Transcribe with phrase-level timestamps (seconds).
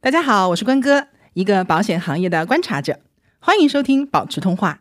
[0.00, 3.00] 大家好，我是关哥，一个保险行业的观察者，
[3.40, 4.78] 欢迎收听保持通话。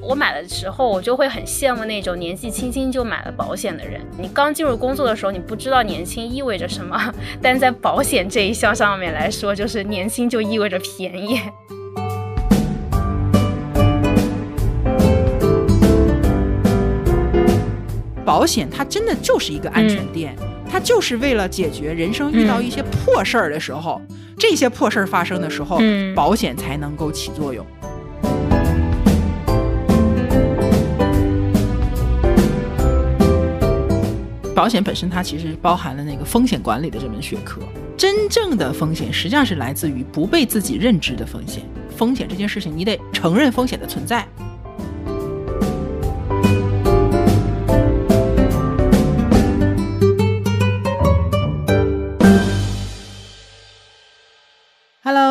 [0.00, 4.00] 我买的时候，我就会很羡慕那种年纪轻轻就买了保险的人。
[4.20, 6.96] 你刚进入工作的时候，你不知道年轻意味着什么，
[7.42, 11.40] 但在保险这一项上面来说，就是年轻就意味着便宜。
[18.24, 20.36] 保险它真的就是一个安全垫，
[20.70, 24.00] 它就是为了解决人生遇到一些破事儿的时候，
[24.38, 27.66] 这些破事儿发生的时候，嗯保险才能够起作用。
[34.54, 37.62] 保险本身它其实包含了那个风险管理的这门学科。
[37.96, 41.62] 真正的风险实际上是来自于不被自己认知的风险。
[41.96, 44.26] 风险这件事情，你得承认风险的存在。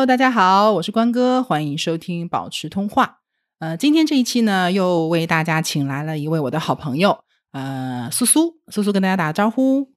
[0.00, 3.18] Hello，大家好，我是关哥，欢迎收听保持通话。
[3.58, 8.54] 呃，今天这一期呢，又为大家请来了一位我的好朋友，呃，苏苏。
[8.68, 9.92] 苏苏跟大家打个招呼。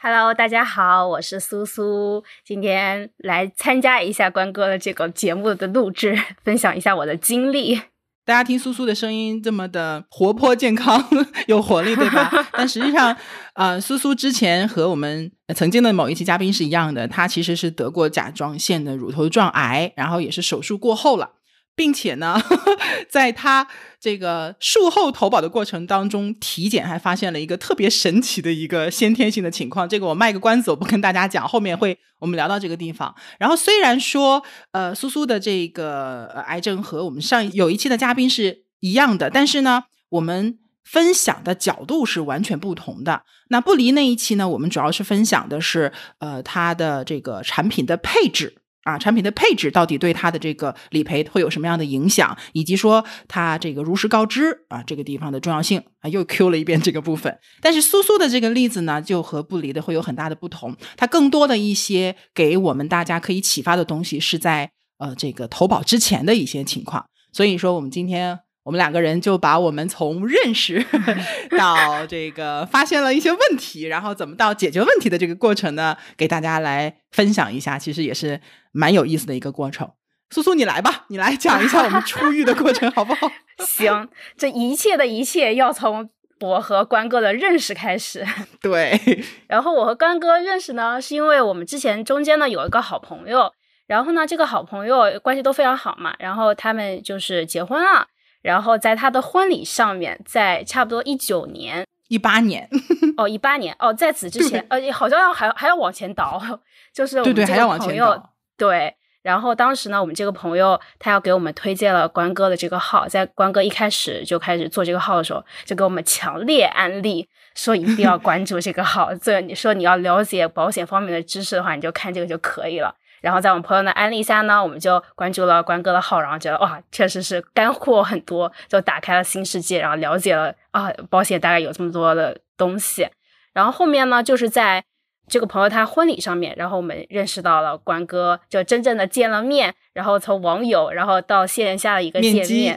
[0.00, 7.78] Hello，大家好，我是苏苏，今天来参加一下关哥的这个节目的录制，分享一下我的经历。
[8.24, 11.04] 大家听苏苏的声音这么的活泼健康，
[11.48, 12.30] 有活力，对吧？
[12.52, 13.16] 但实际上，
[13.54, 21.30] 啊，苏苏之前和我们曾经的某一期嘉宾是一样的，他其实是得过甲状腺的乳头状癌，然后也是手术过后了。
[21.74, 22.40] 并且呢，
[23.08, 23.66] 在他
[23.98, 29.88] 这个术后投保的过程当中，体检还发现了一个特别神奇的一个先天性的情况。
[29.88, 33.14] 这个我卖个关子，我不跟大家讲，后面会我们聊到这个地方。
[33.38, 43.22] 然后虽然说，呃，苏苏的这个、呃、癌症和我们上有一期的嘉宾是一样的，但是呢，我们分享的角度是完全不同的。
[43.48, 48.61] 那不离那一期呢，我们主要是分享的是，呃，它的这个产品的配置。
[48.84, 57.38] 啊，产品的配置到底对它的这个理赔会有什么样的影响，以及说它这个如实告知啊这个地方的重要性啊，又 Q 了一遍这个部分。
[57.60, 67.04] 但是苏苏的这个例子呢，就和不离的会有很大的不同，它更多的一些给我们大家可以启发的东西是在呃这个投保之前的一些情况。
[67.32, 70.84] 所以说，我们今天我们两个人就把我们从认识
[71.58, 78.40] 到这个发现了一些问题，然后怎么到解决问题的这个过程呢，给大家来分享一下，其实也是
[78.72, 79.90] 蛮有意思的一个过程。
[80.30, 83.30] 苏苏，你来吧，你来讲一下我们 出狱的过程，好不好？
[83.66, 84.08] 行，
[84.38, 86.08] 这一切的一切要从
[86.40, 88.24] 我和关哥的认识开始。
[88.62, 88.98] 对，
[89.46, 93.52] 然后我和关哥认识呢，是因为我们之前中间呢有一个好朋友，
[93.86, 98.06] 然后呢这个好朋友关系都非常好嘛，然后他们就是结婚了，
[98.42, 101.86] 然后在他的婚礼上面，在差不多一九年。
[102.08, 102.68] 一八年
[103.16, 106.38] 哦，一八年哦，在此之前，呃，好像要还还要往前倒，
[106.92, 108.22] 就是我们这个朋友。
[108.58, 119.14] 对，然后当时呢，我们这个朋友他要给我们推荐了关哥的这个号，在关哥一开始就开始做这个号的时候，就给我们强烈安利，说一定要关注这个号。
[119.16, 122.94] 这你说你要了解保险方面的知识的话，你就看这个就可以了。
[123.22, 133.08] 然后在我们朋友的安利下呢，我们就关注了关哥的号，然后觉得哇，确实是干货很多，就打开了新世界，然后了解了啊，保险大概有这么多的东西。
[133.54, 134.84] 然后后面呢，就是在
[135.28, 142.76] 这个朋友他婚礼上面，然后我们认识到了关哥，就真正的见了面，然后从网友，然后到线下的一个见面，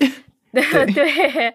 [0.53, 0.63] 对
[0.93, 1.53] 对。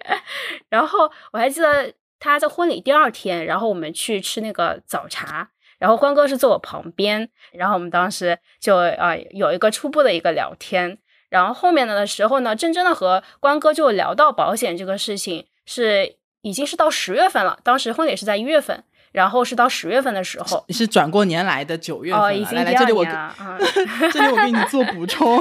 [0.68, 10.96] 然后我还记得他在婚礼第二天，然后我们去吃那个早茶，然后关哥是坐我旁边，然后我们当时就啊、呃、有一个初步的一个聊天，
[11.28, 18.84] 然后后面的时候呢，真正的和关哥就聊到保险这个事情，是已经是到十月份了，当时婚礼是在一月份。
[19.12, 22.22] 然后是到十月份的时候，是转过年来的九月份。
[22.22, 23.58] 哦，已经来来，这里我，嗯，
[24.12, 25.36] 这里我给你做补充，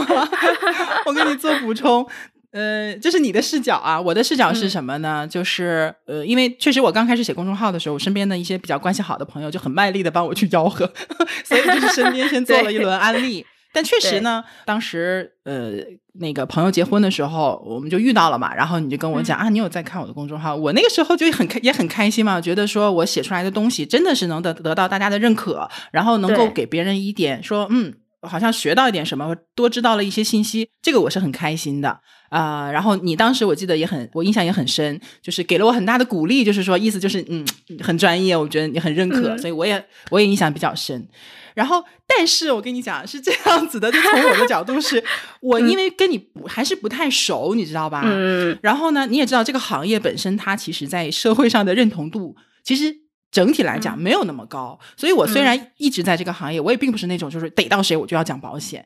[1.05, 2.03] 我给你做补充。
[2.51, 5.27] 呃，这是你的视角啊，我的视角是什么呢？
[5.27, 10.91] 就是呃，因为确实我刚开始写公众号的时候，我身边的一些比较关系好的朋友就很卖力的帮我去吆喝，
[11.45, 13.45] 所以就是身边先做了一轮安利。
[13.71, 15.73] 但确实呢，当时呃
[16.13, 27.93] 那个朋友结婚的时候，我们就遇到了嘛，然后你就跟我讲、啊，你有在看我的公众号，我那个时候就很开也很开心嘛，觉得说我写出来的东西真的是能得得到大家的认可，然后能够给别人一点说嗯。
[28.21, 31.89] 好像学到一点什么，多知道了一些信息，这个我是很开心的
[32.29, 37.45] 啊、呃然后你当时我记得也很，我印象也很深，就是给了我很大的鼓励，就是说意思就是嗯
[37.81, 41.07] 很专业，我觉得你很认可，嗯所以我也我也印象比较深。
[41.55, 45.03] 然后，但是我跟你讲是这样子的，就从我的角度是，
[45.41, 48.03] 我因为跟你不还是不太熟，你知道吧？
[48.05, 52.95] 嗯，然后呢，你也知道这个行业本身它其实在社会上的认同度其实
[53.31, 54.79] 整体来讲嗯没有那么高。
[54.97, 58.85] 所以我虽嗯然一直在这个行业，我也并不是那种就是逮到谁我就要讲保险，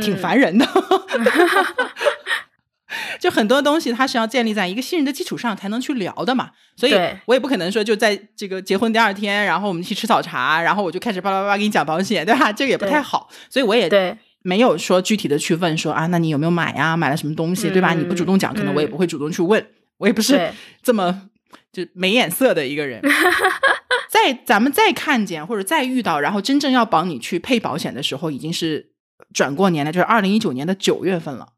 [0.00, 0.66] 挺嗯烦人的。
[3.20, 6.92] 就很多东西它是要建立在一个信任的基础上才能去聊的嘛，所以
[7.26, 12.52] 我也不可能说就在这个结婚第二天，然后我们去吃早茶，然后我就开始巴拉巴拉给你讲保险，对吧？
[12.52, 16.96] 这个也不太好，所以我也对没有说具体的去问说啊，那你有没有买呀？
[16.96, 17.94] 买了什么东西，对吧？
[17.94, 19.64] 嗯你不主动讲，可能我也嗯不会主动去问，
[19.98, 20.50] 我也不是
[20.82, 21.29] 这么
[21.72, 23.00] 就没眼色的一个人。
[24.10, 28.90] 在咱们再看见或者再遇到，然后真正要帮你去配保险的时候，已经是
[29.32, 31.48] 转过年了，就是二零一九年的九月份了。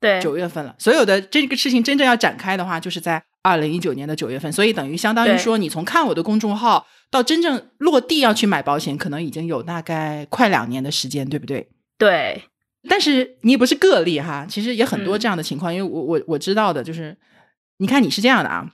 [0.00, 11.68] 对九月份了，所有的这个事情真正要展开的话，就是在二零一九年的九月份，所以等于相当于说，你从看我的公众号到真正落地要去买保险，可能已经有大概快两年的时间，对不对？
[11.98, 12.42] 对
[12.88, 17.16] 但是你也不是个例哈，其实也很多嗯这样的情况，因为我我我知道的就是，
[17.78, 18.68] 你看你是这样的啊，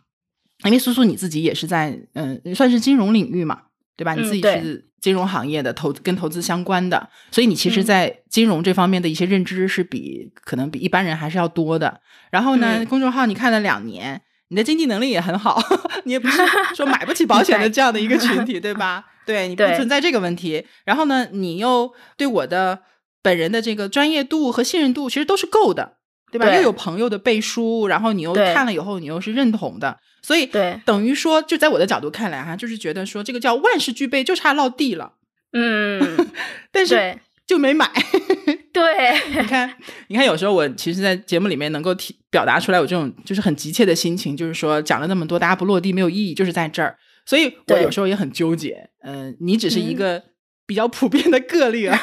[0.65, 3.63] 因为苏苏你自己也是在嗯、算是金融领域嘛，
[3.97, 4.15] 对吧？
[4.15, 12.01] 你自己是金融行业的投跟投资相关的，所以你其实，嗯在金融这方面的一些认知是比可能比一般人还是要多的。
[12.31, 15.63] 然后呢，嗯公众号你看了两年，你的经济能力也很好，
[16.05, 16.43] 你也不是
[16.75, 19.05] 说买不起保险的这样的一个群体，对吧？
[19.25, 20.67] 对你不对存在这个问题。
[20.85, 22.81] 然后呢，你又对我的
[23.23, 25.98] 本人的这个专业度和信任度其实都是够的，
[26.31, 26.47] 对吧？
[26.47, 35.13] 对又有朋友的背书，然后你又看了以后，你又是认同的，所以对等于说，就在我的角度看来哈，就是觉得说这个叫万事俱备，就差落地了，
[35.53, 36.01] 嗯
[36.71, 37.91] 但是就没买。
[38.73, 38.85] 对
[39.29, 39.75] 你看，
[40.09, 46.97] 你看，有时候我其实，在节目里面能够提表达出来我这种就是很急切的心情，就是说讲了那么多，大家不落地没有意义，就是在这儿。
[47.27, 48.89] 所以我有时候也很纠结。
[49.03, 50.23] 嗯、你只是一嗯个
[50.69, 52.01] 比较普遍的个例而已，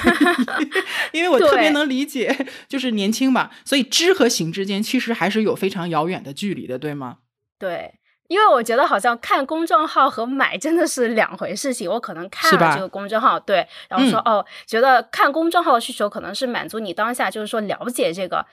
[1.20, 2.36] 因为我特别能理解，
[2.68, 7.18] 就是年轻嘛，所以知和行之间其实还是有非常遥远的距离的，对吗？
[7.60, 7.94] 对，
[8.28, 11.88] 因为我觉得好像看公众号和买真的是两回事情。
[11.88, 18.44] 我可能看了这个公众号，对，然后说、嗯哦，觉得看公众号的需求可能是满足你当下就是说了解这个。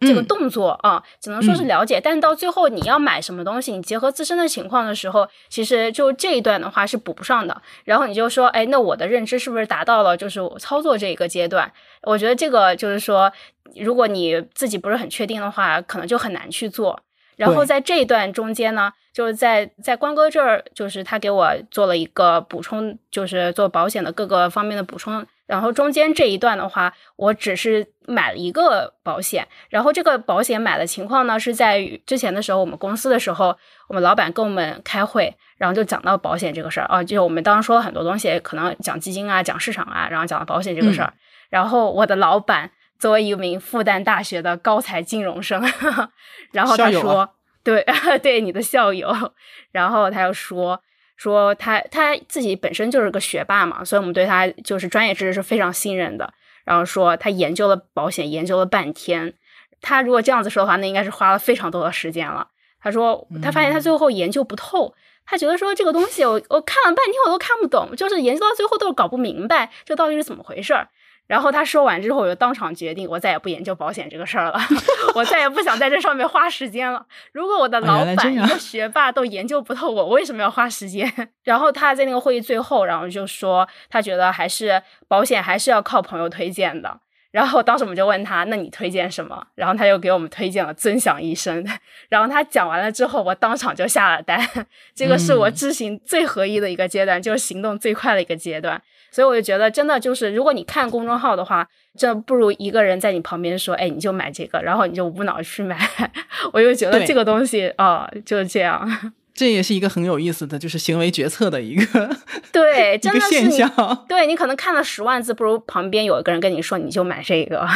[0.00, 7.60] 这个嗯动作啊、只能说是嗯了解，但是到最后你要买什么东西，你结合自身的情况的时候，其实就这一段的话是补不上的。
[7.84, 11.72] 然后你就说，哎，那我的认知是不是达到了就是我操作这一个阶段？
[12.02, 13.32] 我觉得这个就是说，
[13.76, 17.00] 如果你自己不是很确定的话，可能就很难去做。
[17.36, 25.26] 然后在这一段中间呢，就是在在关哥这儿，就是他给我做了一个补充，就是做保险的各个方面的补充。
[25.46, 33.56] 然后中间这一段的话，我只是买了一个保险，然后这个保险买的情况呢，是在于之前的时候，我们公司的时候，
[33.88, 41.12] 我们老板跟我们开会，然后就讲到保险这个事儿啊，就我们当时说了很多东西，可能讲基金啊，讲市场啊，然后讲到保险这个事儿。
[41.48, 45.62] 然后我的老板作为一名复旦大学的高才金融生，
[46.52, 47.28] 然后他说，
[47.62, 47.86] 对
[48.20, 49.14] 对，你的校友，
[49.70, 50.82] 然后他又说。
[51.16, 56.32] 说他他自己本身就是个学霸嘛，所以我们对他就是专业知识是非常信任的。
[56.64, 59.34] 然后说他研究了保险，研究了半天。
[59.80, 62.48] 他如果这样子说的话，那应该是花了非常多的时间了。
[62.80, 70.88] 他说他发现他最后研究不透，他觉得说这个东西我我看了半天我都看不懂，就是研究到最后都是搞不明白这到底是怎么回事儿。
[71.26, 74.60] 然后他说完之后，我就当场决定，我再也不研究保险这个事儿了，
[75.14, 77.04] 我再也不想在这上面花时间了。
[77.32, 81.12] 如果我的老板一个学霸都研究不透我，我为什么要花时间？
[81.42, 87.00] 然后他在那个会议最后，然后就说他觉得还是保险还是要靠朋友推荐的。
[87.32, 89.46] 然后当时我们就问他，那你推荐什么？
[89.56, 91.62] 然后他又给我们推荐了尊享医生。
[92.08, 94.40] 然后他讲完了之后，我当场就下了单。
[94.94, 98.80] 这个是我嗯知行最合一的一个阶段，就是行动最快的一个阶段。
[99.16, 105.88] 所以我就觉得，真的就是，如果你看公众号的话，这不如一个人在你旁边说，哎，你就买这个，然后你就无脑去买。
[106.52, 108.86] 我就觉得这个东西啊、就是这样。
[109.32, 112.14] 这也是一个很有意思的，就是行为决策的一个
[112.52, 114.04] 对， 一真的是个现象。
[114.06, 117.66] 对你可能看了十万字，不如旁边有一个人跟你说，你就买这个。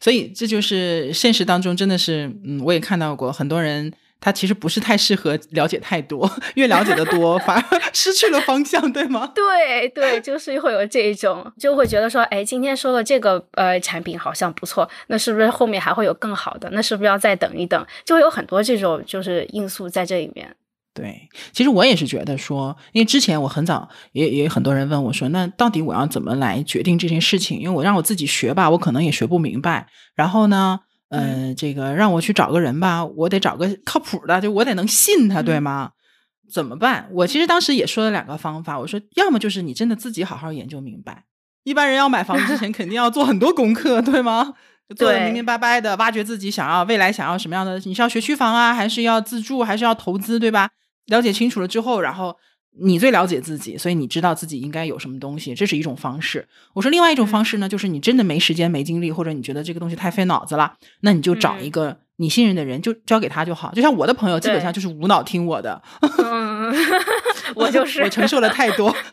[0.00, 9.30] 所以这就是现实当中真的是，嗯，我也看到过很多人，他其实不是太适合了解太多，越了解的多，反而 失去了方向，对吗？
[9.34, 16.68] 对对，就是会有这一种，就会觉得说，哎，今天说的这个呃产品好像不错，那是不是后面还会有更好的？
[16.72, 17.86] 那是不是要再等一等？
[18.04, 20.54] 就会有很多这种就是因素在这里面。
[20.94, 27.60] 对，其实我也是觉得说，因为之前我很早也也有很多人问我说，那到底我要怎么来决定这件事情？
[27.60, 29.86] 因为我让我自己学吧，我可能也学不明白。
[30.16, 30.80] 然后呢，
[31.10, 35.90] 呃，这个让我去找个人吧，我得找个靠谱的，就我得能信他，对吗？
[36.52, 37.08] 怎么办？
[37.12, 41.24] 我其实当时也说了两个方法，我说，要么就是你真的自己好好研究明白。
[41.64, 44.54] 一般人要买房之前， 肯定要做很多功课，对吗？
[44.88, 50.70] 就做的明明白白的，挖掘自己想要未来想要什么样的，你是要学区房啊，还是要自住，还是要投资，对吧？
[51.06, 52.36] 了解清楚了之后，然后
[52.80, 56.46] 你最了解自己，所以你知道自己应该有什么东西，这是一种方式。
[56.74, 63.72] 我说另外一种方式呢，就是你真的没时间、没精力，或者你觉得这个东西太费脑子了，那你就找一个你信任的人，就交给他就好。
[63.74, 65.82] 就像我的朋友，基本上就是无脑听我的。
[66.18, 66.72] 嗯，
[67.54, 68.94] 我就是我承受了太多。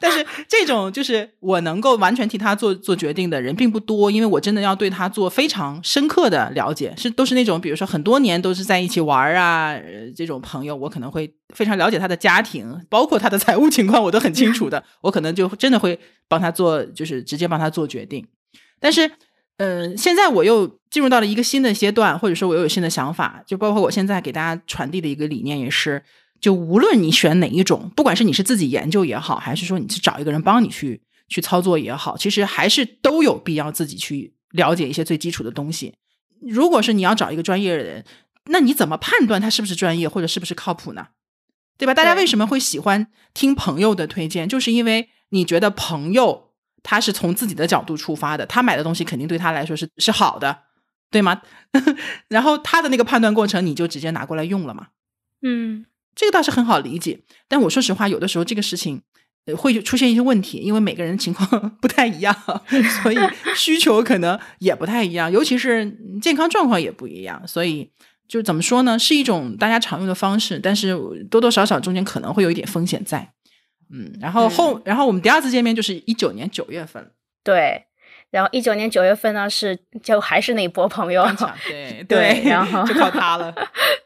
[0.00, 9.76] 但是这种就是我能够完全替他做做决定的人并不多，因为我真的要对他做非常深刻的了解，是都是那种比如说很多年都是在一起玩啊
[10.14, 18.26] 这种朋友，我可能会非常了解他的家庭，包括他的财务情况，我都很清楚的， 我可能就真的会帮他做，就是直接帮他做决定。
[18.80, 19.10] 但是，
[19.56, 26.02] 呃，现在我又进入到了一个新的阶段，或者说我又有新的想法，就包括我现在给大家传递的一个理念也是。
[26.40, 35.94] 就无论你选哪一种，不管是你是自己研究也好，还是说你去找一个人帮你去去操作也好，其实还是都有必要自己去了解一些最基础的东西。
[36.40, 38.04] 如果是你要找一个专业的人，
[38.46, 41.08] 那你怎么判断他是不是专业或者是不是靠谱呢？
[41.76, 41.92] 对吧？
[41.94, 44.48] 大家为什么会喜欢听朋友的推荐？
[44.48, 46.52] 就是因为你觉得朋友
[46.82, 50.62] 他是从自己的角度出发的，他买的东西肯定对他来说是是好的，
[51.10, 51.42] 对吗？
[52.28, 54.88] 然后他的那个判断过程，你就直接拿过来用了嘛？
[55.42, 55.84] 嗯。
[56.18, 59.00] 这个倒是很好理解，但我说实话，有的时候这个事情
[59.56, 61.48] 会出现一些问题，因为每个人情况
[61.80, 62.34] 不太一样，
[63.04, 63.16] 所以
[63.54, 67.88] 需求可能也不太一样，尤其是健康状况也不一样，所以
[68.26, 68.98] 就怎么说呢？
[68.98, 70.98] 是一种大家常用的方式，但是
[71.30, 73.32] 多多少少中间可能会有一点风险在。
[73.90, 77.12] 嗯，然后后，然后我们第二次见面就是一九年九月份，
[77.44, 77.84] 对，
[78.32, 81.24] 然后一九年九月份呢是就还是那一波朋友，
[81.64, 83.54] 对 对，然后就靠他了。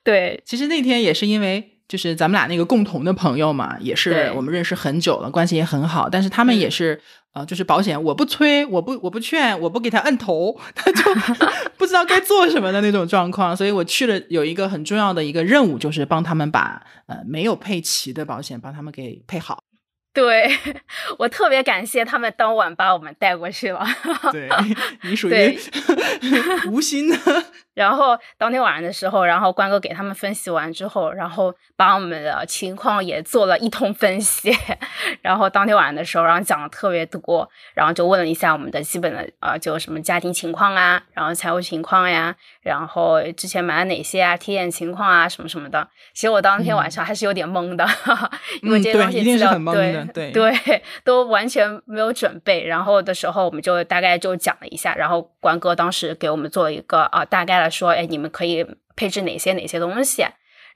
[0.05, 1.71] 对，其实那天也是因为。
[1.93, 6.09] 就是咱们俩那个共同的朋友嘛，也是我们认识很久了，关系也很好。
[6.09, 6.99] 但是他们也是，
[7.35, 11.03] 呃，就是保险，我不催，我不我不劝，我不给他摁头，他就
[11.77, 13.55] 不知道该做什么的那种状况。
[13.55, 19.63] 所以我去了，有一个很重要的一个任务，就是帮他们把呃没有配齐的保险帮他们给配好。
[20.15, 20.51] 对
[21.19, 23.87] 我特别感谢他们当晚把我们带过去了。
[24.33, 24.49] 对
[25.05, 25.59] 你属于
[26.71, 27.17] 无心的。
[27.75, 34.51] 然后当天晚上的时候，然后关哥给他们分析完之后，然后把我们的情况也做了一通分析。
[35.23, 45.89] 然后当天晚上的时候，然后讲的特别多，然后就问了一下我们的基本的啊，就什么家庭情况啊，然后财务情况呀，然后之前买了哪些啊，体检情况啊，什么什么的。
[46.13, 47.87] 其实我当天晚上还是有点懵的，
[48.63, 49.93] 因为这些东西资料对。
[50.13, 58.67] 对对， 都完全没有准备，然后的时候我们就大概就讲了一下，然后关哥当时给我们做了一个啊大概的说，哎，你们可以
[58.97, 60.25] 配置哪些哪些东西，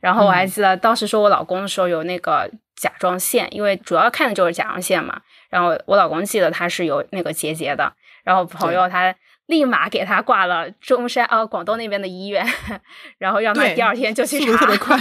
[0.00, 7.92] 然后我还记得当时说我老公的时候有那个甲状腺，因为主要看的就是甲状腺嘛，然后我老公记得他是有那个结节的，
[8.24, 9.14] 然后朋友他
[9.46, 12.46] 立马给他挂了中山啊广东那边的医院，
[13.18, 14.96] 然后让他第二天就去查，特别快，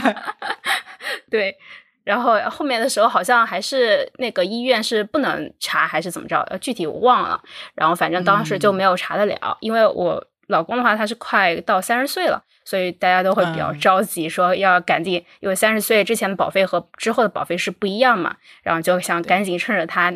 [1.29, 1.55] 对。
[2.03, 7.41] 然后后面的时候好像还是那个医院是不能查还是怎么着，具体我忘了。
[7.73, 20.13] 然后反正当时就没有查得了，因为我老公的话他是快到三十岁了，所以大家都会比较着急，说要赶紧，因为三十岁之前的保费和之后的保费是不一样嘛，然后就想赶紧趁着他，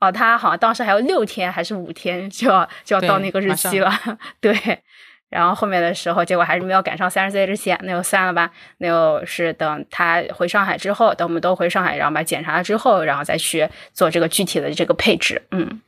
[0.00, 3.92] 哦，他好像当时还有六天还是五天就要就要到那个日期了，
[4.40, 4.80] 对。
[5.30, 8.50] 然后后面的时候，结果还是没有赶上三十岁之前，那就算了吧。
[8.78, 15.40] 那就是等他回上海之后，等我们都回上海，然后把检查了之后，然后再去做这个具体的这个配置。
[15.52, 15.78] 嗯，对，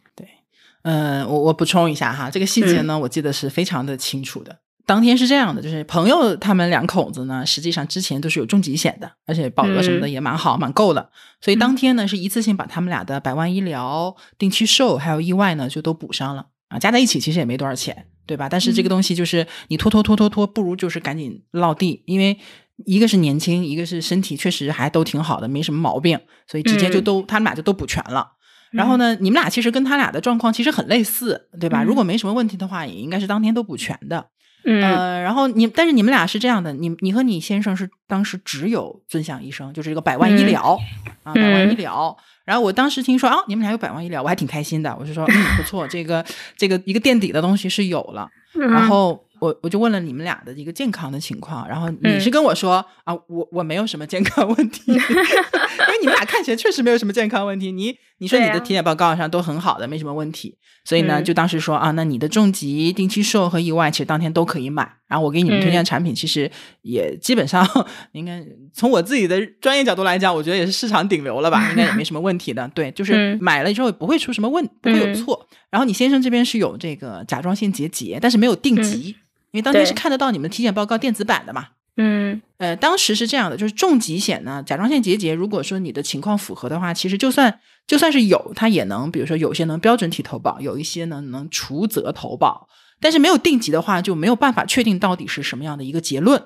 [0.82, 4.58] 嗯，我我补充一下哈，这个细节呢，我记得是非常的清楚的。
[4.84, 11.10] 当天是这样的，就是朋友他们两口子呢，实际上之前都是有重疾险的，而且保额什么的也蛮好，蛮够的。
[11.40, 18.06] 所以当天呢，是一次性把他们俩的百万医疗、定期寿还有意外呢，就都补上了啊，加在一起其实也没多少钱。
[18.24, 18.48] 对吧？
[18.48, 22.38] 但是这个东西就是你拖拖拖拖拖，不如就是赶紧落地，因为
[22.86, 28.30] 一个是年轻，一个是身体确实还都挺好的，没什么毛病，所以直接就都他们俩就都补全了。
[28.72, 31.82] 然后呢，你们俩其实跟他俩的状况其实很类似，对吧？
[31.82, 34.26] 如果没什么问题的话，也应该是当天都补全的。
[34.64, 40.78] 呃，然后你但是你们俩是这样的，你你和你先生是当时只有尊享医生，就是这个百万医疗
[41.24, 42.16] 啊，百万医疗。
[42.44, 44.96] 然后我当时听说啊，你们俩有百万医疗，我还挺开心的。
[44.98, 46.24] 我就说，嗯，不错，这个
[46.56, 48.28] 这个一个垫底的东西是有了。
[48.52, 57.72] 然后我我就问了你们俩的一个健康的情况，然后你是跟我说啊，我我没有什么健康问题， 因为你们俩看起来确实没有什么健康问题。
[57.72, 60.56] 你你说你的体检报告上都很好的，没什么问题。
[60.84, 64.88] 所以呢，就当时说啊，那你的重疾、定期寿和意外，其实当天都可以买。
[65.08, 66.48] 然后我给你们推荐的产品，其实
[66.82, 67.66] 也基本上
[68.12, 68.40] 应该
[68.72, 72.70] 从我自己的专业角度来讲，我觉得也是市场顶流了吧，应该也没什么问题的。
[72.76, 75.48] 对，就是买了之后也不会出什么问，不会有错。
[75.68, 79.16] 然后你先生这边是有这个甲状腺结节，但是没有定级，
[79.50, 81.66] 因为当天是看得到你们体检报告电子版的嘛。
[81.98, 92.68] 嗯呃，当时是这样的，就是重疾险呢，甲状腺结节，如果说你的情况符合的话，其实就算就算是有，它也能，比如说有些能标准体投保，有一些呢能除责投保，
[93.00, 96.42] 但是没有定级的话，就没有办法确定到底是什么样的一个结论。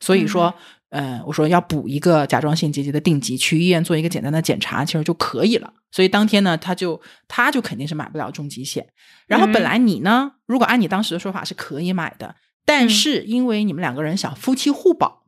[0.00, 0.54] 所以说，
[0.88, 5.72] 呃，我说要补一个甲状腺结节的定级，去医院做一个简单的检查，其实就可以了。
[5.92, 8.86] 所以当天呢，他就他就肯定是买不了重疾险。
[9.26, 15.24] 然后本来你呢，如果按你当时的说法是可以买的，但是因为你们两个人想夫妻互保。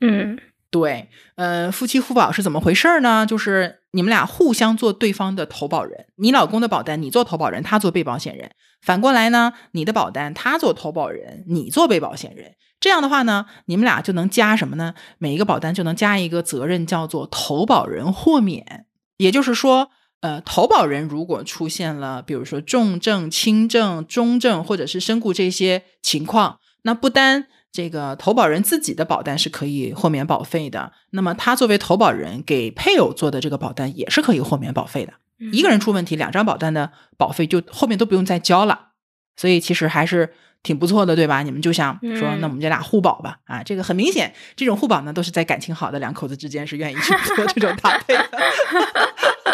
[0.00, 0.38] 嗯
[0.70, 3.24] 对，呃，夫妻互保是怎么回事儿呢？
[3.24, 8.50] 就是你们俩互相做对方的投保人，你老公的保单你做投保人，他做被保险人；
[8.82, 12.56] 反过来呢，你的保单他做投保人，你做被保险人。
[12.78, 14.92] 这样的话呢，你们俩就能加什么呢？
[15.16, 18.84] 每一个保单就能加一个责任，叫做投保人豁免。
[19.16, 19.88] 也就是说，
[20.20, 35.12] 呃，投保人如果出现了，比如说重症、轻症、中症或者是身故这些情况，那不单这个投保人自己的保单是可以豁免保费的，那么他作为投保人给配偶做的这个保单也是可以豁免保费的。
[35.52, 38.92] 一个人出问题，两张保单的保费就后面都不用再交了。
[39.36, 41.42] 所以其实还是挺不错的，对吧？
[41.42, 43.40] 你们就想说，那我们这俩互保吧。
[43.44, 48.30] 啊，这个很明显，这种互保呢，都是在感情好的两口子之间是愿意去做这种搭配的。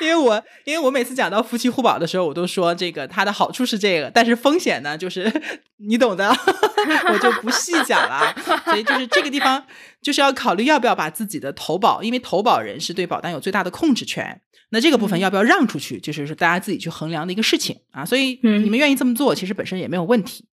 [0.00, 5.30] 因为我因为我每次讲到夫妻互保的时候，我都说这个它的好处是这个，但是风险呢，就是
[5.78, 6.28] 你懂的，
[7.12, 8.34] 我就不细讲了。
[8.64, 9.64] 所以就是这个地方，
[10.00, 18.04] 就是要考虑要不要把自己的投保，因为投保人是对保单有最大的控制权，那这个部分要不要让出去，就是是大家自己去衡量的一个事情啊。
[18.04, 20.46] 所以你们愿意这么做，其实本身也没有问题。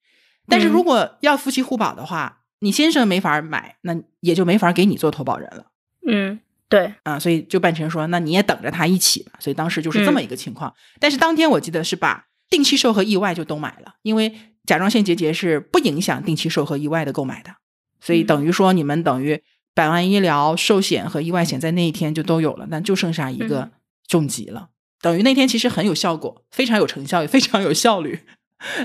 [0.47, 5.67] 但是如果要夫妻互保的话，你先生没法买，那也就没法给你做投保人了。
[6.07, 9.31] 嗯，对，啊，所以就办成说，那你也等着他一起吧。
[9.39, 10.71] 所以当时就是这么一个情况。
[10.99, 14.31] 但是当天我记得是把定期寿和意外就都买了，因为
[14.65, 17.55] 甲状腺结节是不影响定期寿和意外的购买的，
[17.99, 19.41] 所以等于说你们等于
[19.73, 23.71] 百万医疗、寿险和意外险在那一天就都有了，那就剩下一个
[24.07, 24.69] 重疾了。
[25.01, 28.19] 等于那天其实很有效果，非常有成效，也非常有效率。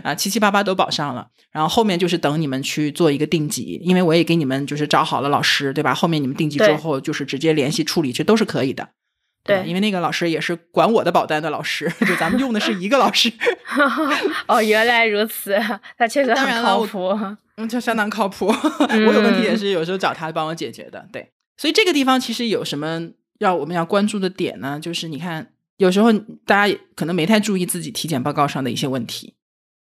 [0.03, 5.95] 啊，七七八八都保上了，然后后面就是等你们去做一个定级，因为我也给你们就是找好了老师，对吧？
[5.95, 8.91] 后面你们定级之后，就是直接联系处理，这都是可以的。
[9.47, 13.31] 对，因为那个老师也是管我的保单的老师，就咱们用的是一个老师。
[14.49, 15.55] 哦，原来如此，
[15.99, 17.09] 他确实很靠谱，
[17.57, 18.47] 嗯，就相当靠谱。
[18.47, 21.07] 我有问题也是有时候找他帮我解决的。
[21.13, 24.81] 对，所以这个地方其实有什么要我们要关注的点呢？
[24.81, 25.47] 就是你看，
[25.77, 26.11] 有时候
[26.47, 29.35] 大家可能没太注意自己体检报告上的一些问题。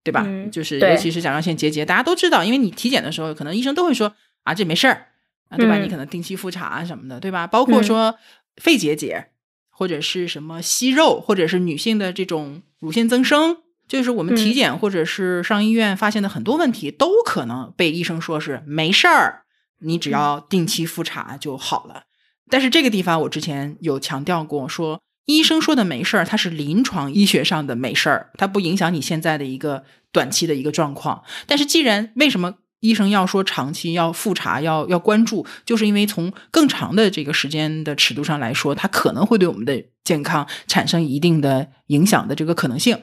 [0.06, 0.24] 对吧？
[0.52, 5.08] 就是尤其是甲状腺结节，大家都知道，因为你体检的时候，可能医生都会说啊，这没事儿
[5.50, 5.78] 啊，对吧？
[5.80, 7.48] 你可能定期复查啊什么的，对吧？
[7.48, 8.16] 包括说
[8.58, 9.30] 肺结节
[9.72, 19.42] 或者是什么息肉，或者是女性的这种乳腺增生，就是我们体检或者是上医院发现的很多问题，都可能被医生说是没事儿，
[19.80, 22.04] 你只要定期复查就好了。
[22.48, 25.02] 但是这个地方我之前有强调过，说。
[25.26, 31.24] 医生说的没事儿，它是临床医学上的没事儿，它不影响你现在的一个短期的一个状况。
[31.48, 43.02] 但是，既然为什么医生要说长期要复查、要要关注，就是因为从更长的这个时间的尺度上来说，它可能会对我们的健康产生一定的影响的这个可能性。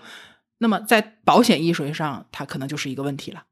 [0.59, 3.43] 那么，在保险医学上，它可能就是一个问题了。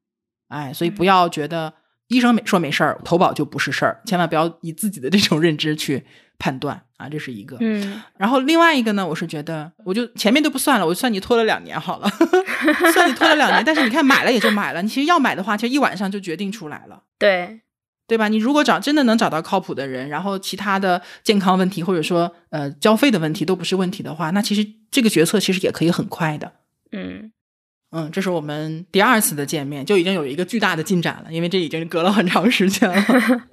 [0.46, 1.74] 哎，所以不要觉得
[2.10, 6.04] 医生没说没事儿，投保就不是事儿，千万不要以自己的这种认知去。
[6.42, 7.58] 判断啊，这是一个。
[7.60, 12.08] 嗯，然后另外一个呢，我是觉得，我就前面都不算了，我就算你拖了两年好了，
[12.94, 13.62] 算你拖了两年。
[13.62, 17.02] 但是你看买了也就买了，你其实要买的话，其实一晚上就决定出来了。
[17.18, 17.60] 对，
[18.08, 18.28] 对吧？
[18.28, 26.50] 你如果找真的能找到靠谱的人，然后其他的健康问题或者说呃交费的问题都不是问题的话，那其实这个决策其实也可以很快的。
[26.92, 27.30] 嗯
[27.92, 33.02] 嗯，这是我们第二次的见面，就已经有一个巨大的进展了，因为这已经隔了很长时间了。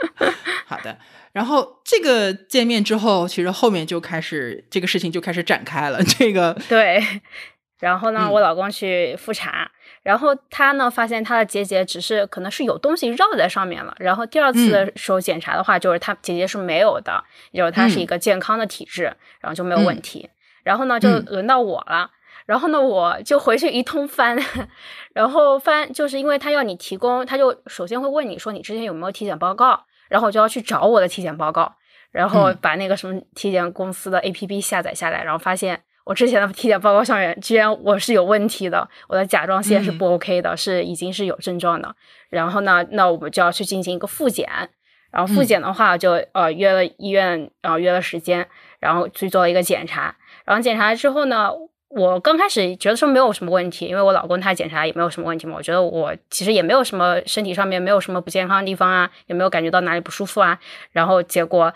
[0.68, 0.98] 好的。
[1.34, 6.04] 然后这个见面之后，其实后面就开始这个事情就开始展开了。
[6.04, 7.04] 这个对，
[7.80, 9.70] 然后呢，我老公去复查，
[10.04, 13.96] 然后他呢发现他的结节只是可能是有东西绕在上面了。
[14.00, 17.24] 然后第二次的时候检查的话，就是他结节是没有的，
[17.54, 19.04] 就是他是一个健康的体质，
[19.40, 20.30] 然后就没有问题。
[20.64, 22.10] 然后呢，就轮到我了。
[22.48, 24.36] 然后呢，我就回去一通翻，
[25.14, 29.84] 然后翻就是因为他要你提供，他就首先会问你说你之前有没有体检报告。
[30.10, 31.70] 然后我就要去找我的体检报告，
[32.14, 41.94] 然后把那个什么体检公司的 A P P 下载下来，然后发现我之前的体检报告上面居然我是有问题的，我的甲状腺是不 O K 的，是已经是有症状的。
[42.30, 44.48] 然后呢，那我们就要去进行一个复检，
[45.12, 48.48] 然后复检的话就呃约了医院，然后约了时间，
[48.80, 50.16] 然后去做了一个检查。
[50.46, 51.52] 然后检查之后呢，
[51.90, 55.56] 我刚开始觉得说没有什么问题，因为我老公他检查也没有什么问题嘛。
[55.56, 60.60] 我觉得我其实也没有什么身体上面没有什么不健康的地方啊，也没有感觉到哪里不舒服啊。
[60.92, 61.74] 然后结果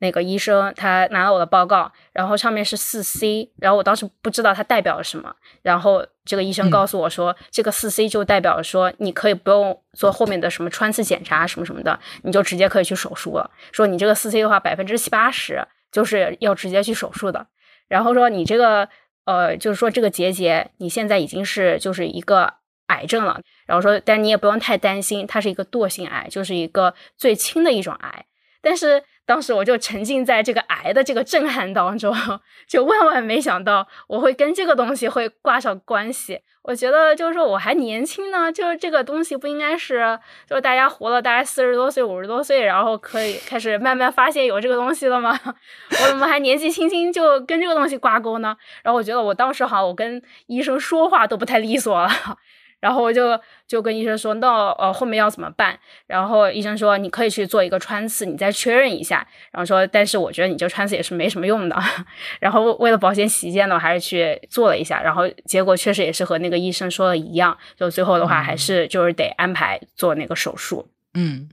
[0.00, 5.34] 那个医生他拿了我的报告，然后上面是四 C，然后我当时不知道它代表了什么。
[5.62, 13.50] 然后这个医生告诉我说，这个四 C 就代表说你可以不用做后面的什么穿刺检查什么什么的，你就直接可以去手术了。
[13.72, 17.46] 说你这个四 C 的话，百分之七八十就是要直接去手术的。
[17.88, 18.86] 然后说你这个。
[19.24, 22.54] 呃，就是说这个结节你现在已经是就是一个
[22.86, 28.26] 癌症了，然后说，但你也不用太担心，它是一个惰性癌，就是一个最轻的一种癌，
[28.60, 29.02] 但是。
[29.26, 32.14] 当时我就沉浸在这个癌的这个震撼当中，
[32.68, 36.40] 就万万没想到我会跟这个东西会挂上关系。
[36.62, 45.38] 我觉得就是说我还年轻呢，就是这个东西不应该是就是大家活了大概四十多岁、五十多岁，然后可以开始慢慢发现有这个东西了吗？
[46.02, 48.56] 我怎么还年纪轻轻就跟这个东西挂钩呢？
[48.82, 52.08] 然后我觉得我当时好像我跟医生说话都不太利索了。
[52.84, 55.78] 然后我就就跟医生说，那呃后面要怎么办？
[56.06, 59.26] 然后医生说你可以去做一个穿刺，你再确认一下。
[59.50, 61.82] 然后说，但是我觉得你这穿刺也是没什么用的。
[62.40, 65.00] 然后为了保险起见呢，我还是去做了一下。
[65.02, 70.86] 然后结果确实也是和那个医生说的一样，就最后的话还是就是得安排做那个手术。
[71.14, 71.48] 嗯，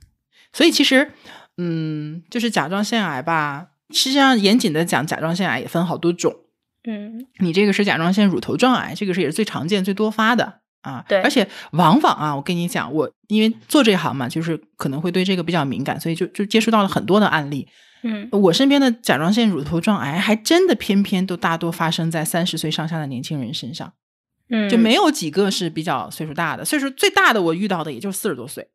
[0.51, 1.13] 所以其实
[1.57, 6.35] 嗯，就是甲状腺癌吧，实际上严谨的讲，甲状腺癌也分好多种。
[6.83, 10.60] 嗯，你这个是甲状腺乳头状癌，这个是也是最常见、最多发的。
[10.81, 17.67] 啊，对，而且往往啊，我跟你讲，我因为做这行嘛，就是可能会对这个比较敏感，所以就就接触到了很多的案例。
[18.03, 23.93] 嗯，我身边的甲状腺乳头状癌还真的偏偏都大多发生在三十岁上下的年轻人身上。
[24.49, 28.67] 嗯，就没有几个是比较岁数大的，岁数最大的我遇到的也就四十多岁。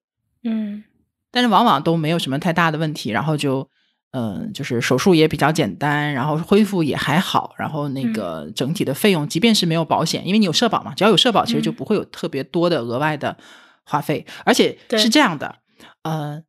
[0.44, 0.84] 嗯，
[1.30, 3.68] 但是往往都没有什么太大的问题，然后就。
[4.18, 13.36] 嗯，就是手术也比较简单，然后恢复也还好，然后那个整体的费用，即便是没有保险，因为你有社保嘛，只要有社保，其实就不会有特别多的额外的
[13.84, 15.56] 花费，而且是这样的，
[16.02, 16.42] 呃，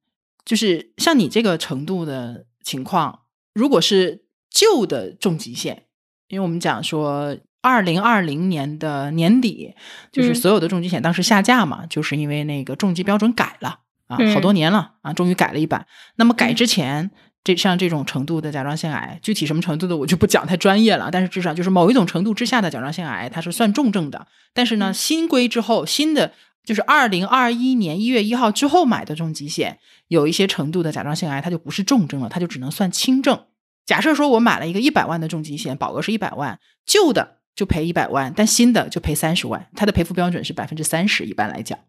[0.45, 5.87] 就是像你这个程度的情况，如果是旧的重疾险，
[6.29, 9.73] 因为我们讲说二零二零年的年底，
[10.13, 17.11] 就是所有的重疾险当时下架嘛，就是因为那个重疾标准改了啊，好多年了啊，终于改了一版，那么改之前。
[17.47, 21.09] 这像这种程度的甲状腺癌，具体什么程度的我就不讲太专业了。
[21.09, 24.27] 但是至少就是某一种程度之下的甲状腺癌，它是算重症的。
[24.53, 26.33] 但是呢，新规之后，新的
[26.65, 29.79] 就是二零二一年一月一号之后买的重疾险，
[30.09, 33.45] 有一些程度的甲状腺癌，它就不是重症了，它就只能算轻症。
[33.85, 41.79] 假设说我买了一个一百万的重疾险，保额是一百万，旧的就赔一百万，但新的就赔三十万，它的赔付标准是百分之三十，一般来讲。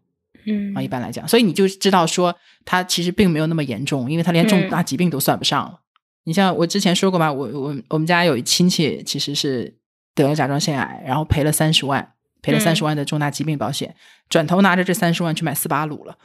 [0.45, 5.81] 嗯啊，一般来讲，所以你就知道说，他其实并没有那么严重，因为他连重大疾病都算不上了。
[6.25, 9.77] 你像我之前说过吧，我我我们家有一亲戚其实是
[10.13, 13.95] 得了甲状腺癌，然后赔了三十万，赔了三十万的重大疾病保险，
[14.29, 16.17] 转头拿着这三十万去买斯巴鲁了，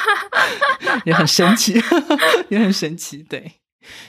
[1.04, 1.74] 也很神奇，
[2.48, 3.22] 也很神奇。
[3.22, 3.52] 对，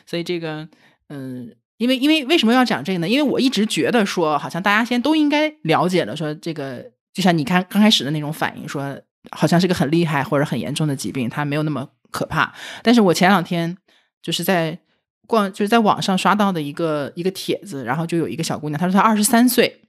[0.06, 0.70] 所以这个，
[1.10, 3.10] 嗯，因为因为为什么要讲这个呢？
[3.10, 9.02] 因为我一直觉得说，好像大家现在都应该了解了，说这个就像你看刚开始的那种反应，说。
[9.30, 12.52] 好像是个很厉害或者很严重的疾病，它没有那么可怕。
[12.82, 13.78] 但是我前两天
[14.22, 14.80] 就是在
[15.28, 19.82] 逛，就是在网上刷到的一个一个帖子，然后就有一个小姑娘，她说她二十三岁，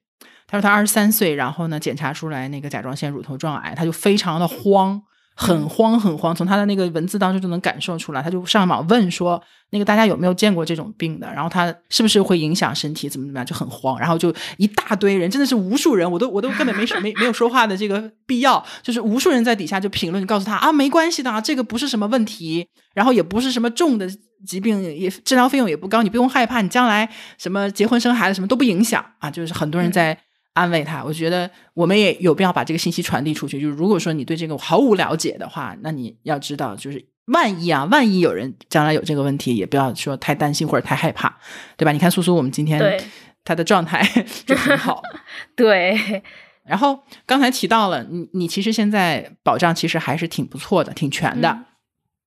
[0.46, 5.02] 她说她二十三岁，然后呢检查出来那个甲状腺乳头状癌，她就非常的慌。
[5.34, 8.22] 很慌很慌，从他的那个文字当中就能感受出来。
[8.22, 11.26] 他就上网问说：“那个大家有没有见过这种病的？
[11.32, 13.08] 然后他是不是会影响身体？
[13.08, 13.98] 怎么怎么样？”就很慌。
[13.98, 24.06] 然后就一大堆人，真的是无数人，我都我都根本没没没有说话的这个必要，就是无数人在底下就评论，告诉他啊，没关系的啊，这个不是什么问题，然后也不是什么重的
[24.46, 29.30] 疾病，也治疗费用也不高，你不用害怕，你将来什么结婚生孩子什么都不影响啊。
[29.30, 30.18] 就是很多人在。
[30.54, 33.60] 安慰他，我觉得我们也有必要把这个信息传递出去。
[33.60, 41.38] 就是如果说你对这个毫无了解的话，那你要知道，就是万一啊，万一有人将来有这个问题，也不要说太担心或者太害怕，
[41.78, 41.92] 对吧？
[41.92, 43.02] 你看苏苏，我们今天
[43.44, 44.06] 他的状态
[44.44, 45.02] 就很好。
[45.56, 46.22] 对。
[46.64, 51.64] 然后刚才提到了，你你其实现在保障其实还是挺不错的，挺全的，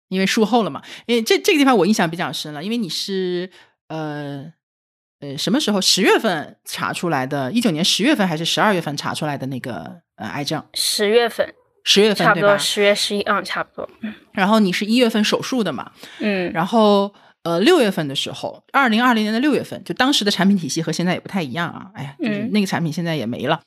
[0.09, 0.81] 因为术后了嘛。
[1.05, 3.51] 因为这这个地方我印象比较深了，因为你是
[3.87, 4.51] 呃。
[5.21, 5.79] 呃，什么时候？
[5.79, 10.61] 十月份查出来的，一九年十月份还是十二月份查出来的那个呃癌症？
[10.73, 11.53] 十月份，
[11.85, 13.89] 十月份差不多，十月十一，嗯，差不多。
[14.33, 15.91] 然后你是一月份手术的嘛？
[16.19, 16.51] 嗯。
[16.51, 21.91] 然后呃，六月份的时候，二零二零年的六月份，就当时的产品体系和现在也不太一样啊。
[21.93, 23.61] 哎呀，就是那个产品现在也没了。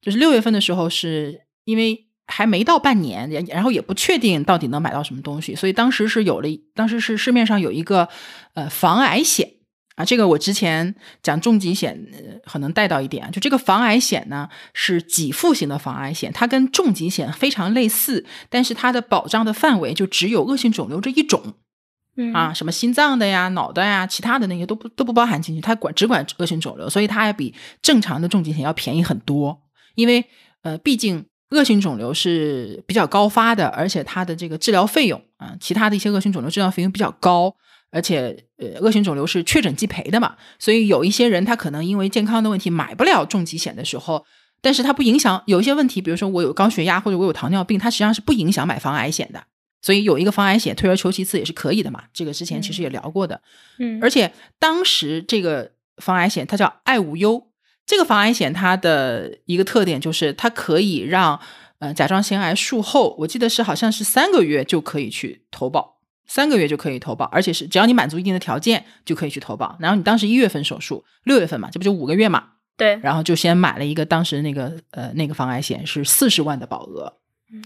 [0.00, 8.08] 就是六月份的时候，是因为还没到半年，然后也不确定到底能买到什么东西，所以当时是有了，当时是市面上有一个
[8.54, 9.48] 呃防癌险。
[9.96, 21.54] 啊，这个我之前讲重疾险呃可能带到一点啊，就这个防癌险呢是给付型的防癌险，它跟重疾险非常类似，但是它的保障的范围就只有恶性肿瘤这一种。
[22.34, 29.62] 啊，什么心脏的呀、脑袋呀，其他的那些都不都不包含进去，它管只管恶性肿瘤，所以它要比正常的重疾险要便宜很多。
[29.94, 30.22] 因为
[30.60, 37.54] 呃，毕竟恶性肿瘤是比较高发的，而且它的这个治疗费用啊，其他的一些恶性肿瘤治疗费用比较高，
[37.92, 44.24] 而且呃，恶性肿瘤是确诊即赔的嘛，所以有一些人他可能因为健康的问题买不了重疾险的时候，
[44.60, 49.44] 但是它不影响有一些问题，比如说我有高血压或者我有糖尿病，它实际上是不影响买防癌险的。
[49.84, 52.04] 所以有一个防癌险，退而求其次也是可以的嘛。
[52.14, 53.42] 这个之前其实也聊过的，
[53.78, 57.48] 嗯，而且当时这个防癌险它叫爱无忧，
[57.84, 61.40] 这个防癌险它的一个特点就是它可以让
[61.80, 65.91] 呃甲状腺癌术后，我记得是好像是三个月就可以去投保，
[66.26, 69.76] 三个月就可以投保，而且是只要你满足一定的条件就可以去投保。
[69.80, 72.44] 然后你当时一月份手术，六月份嘛，这不就五个月嘛？
[72.76, 77.14] 对，然后就先买了一个当时那个呃那个防癌险是四十万的保额。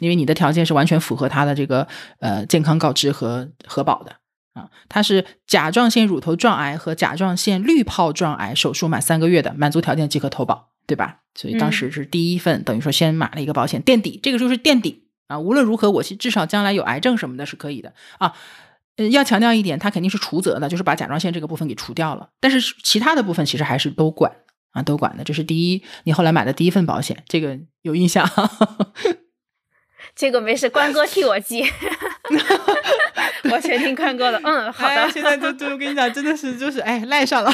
[0.00, 1.86] 因为你的条件是完全符合他的这个
[2.18, 4.16] 呃健康告知和核保的
[4.54, 11.20] 啊，它是甲状腺乳头状癌和甲状腺滤泡状癌手术满三个月的，满足条件即可投保，对吧？
[11.36, 15.38] 所以当时是第一份，等于说先买了一个保险垫底，这个就是垫底啊。
[15.38, 18.34] 无论如何，我至少将来有癌症什么的是可以的啊。
[18.96, 24.32] 呃，要强调一点，它肯定是除责的，就是把甲状腺这个部分给除掉了，但是其他的部分其实还是都管
[24.72, 25.22] 啊，都管的。
[25.22, 28.26] 这是第一，你后来买的第一份保险，这个有印象。
[30.14, 31.62] 这个没事，关哥替我记
[33.52, 34.40] 我全听关哥的。
[34.42, 35.10] 嗯，好的。
[35.10, 37.52] 现在就就我跟你讲，真的是就是哎赖上了，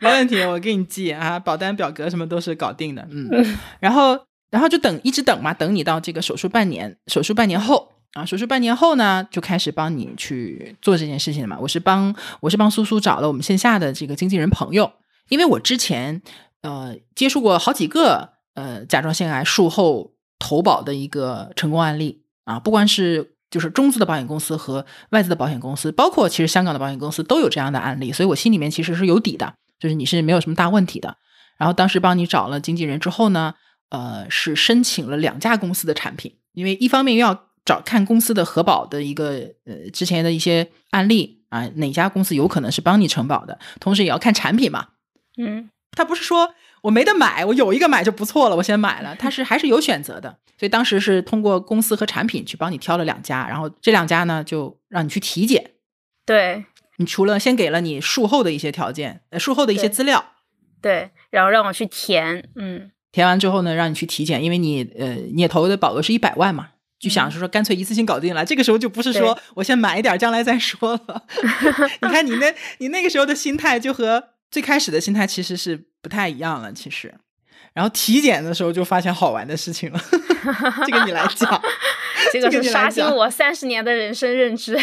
[0.00, 3.08] 没问题，我给你记啊，保单表格什么都是搞定的。
[3.10, 11.58] 嗯，然后然后就等一直等嘛，等你到这个手术半年，手术半年后啊，手术半年后呢，就开始帮你去做这件事情了嘛。
[11.60, 14.92] 我是帮我是帮苏苏找了我们线下的这个经纪人朋友，
[15.28, 16.22] 因为我之前
[16.62, 20.12] 呃接触过好几个呃甲状腺癌术后。
[20.40, 31.16] 投保的一个成功案例啊，不管是就是中资的保险公司和外资的保险公司，包括其实香港的保险公司都有这样的案例，所以我心里面其实是有底的，就是你是没有什么大问题的。
[31.56, 33.52] 然后当时帮你找了经纪人之后呢，
[33.90, 44.88] 呃，是申请了两家公司的产品，因为一方面要找看公司的核保的一个呃之前的一些案例啊，哪家公司有可能是帮你承保的，同时也要看产品嘛。
[45.36, 46.54] 嗯，他不是说。
[46.82, 48.54] 我没得买，我有一个买就不错了。
[48.54, 55.72] 我先买了，他是还是有选择的，所以当时是通过公司和产品去帮你挑了两家，然后这两家呢就让你去体检。
[56.24, 56.64] 对，
[56.98, 60.24] 你除了先给了你术后的一些条件，呃，术后的一些资料，
[60.80, 66.68] 对，然后让我去填，嗯，填完之后呢，让你去体检，因为你呃你也投的保额是一百万嘛，
[67.00, 68.44] 就想是说干脆一次性搞定了。
[68.44, 71.24] 这个时候就不是说我先买一点，将来再说了。
[72.02, 75.88] 你看你那，你那个时候的心态就和最开始的心态其实是。
[76.00, 77.12] 不太一样了，其实，
[77.74, 80.00] 然后体检的时候就发现好玩的事情了。
[80.86, 81.60] 这个你来讲，
[82.32, 84.78] 这个是刷新我三十年的人生认知。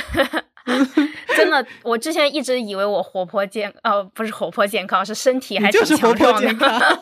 [1.37, 7.01] 真的，我之前一直以为我活泼健，呃，不是活泼健康，是身体还挺强壮的。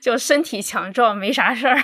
[0.00, 1.76] 就身体强壮，没啥事儿。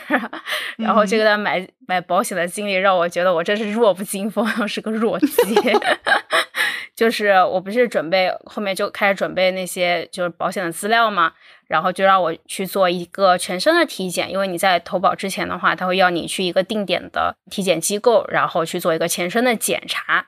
[0.76, 5.26] 然后这个买买保险的经历让我觉得我真是弱不禁风， 是个弱鸡。
[6.96, 11.32] 就是我不是准备后面就开始准备那些就是保险的资料嘛，
[11.68, 20.26] 然后就让我去做一个全身的体检，因为你在投保之前的话，他会要你去一个定点的体检机构，然后去做一个全身的检查。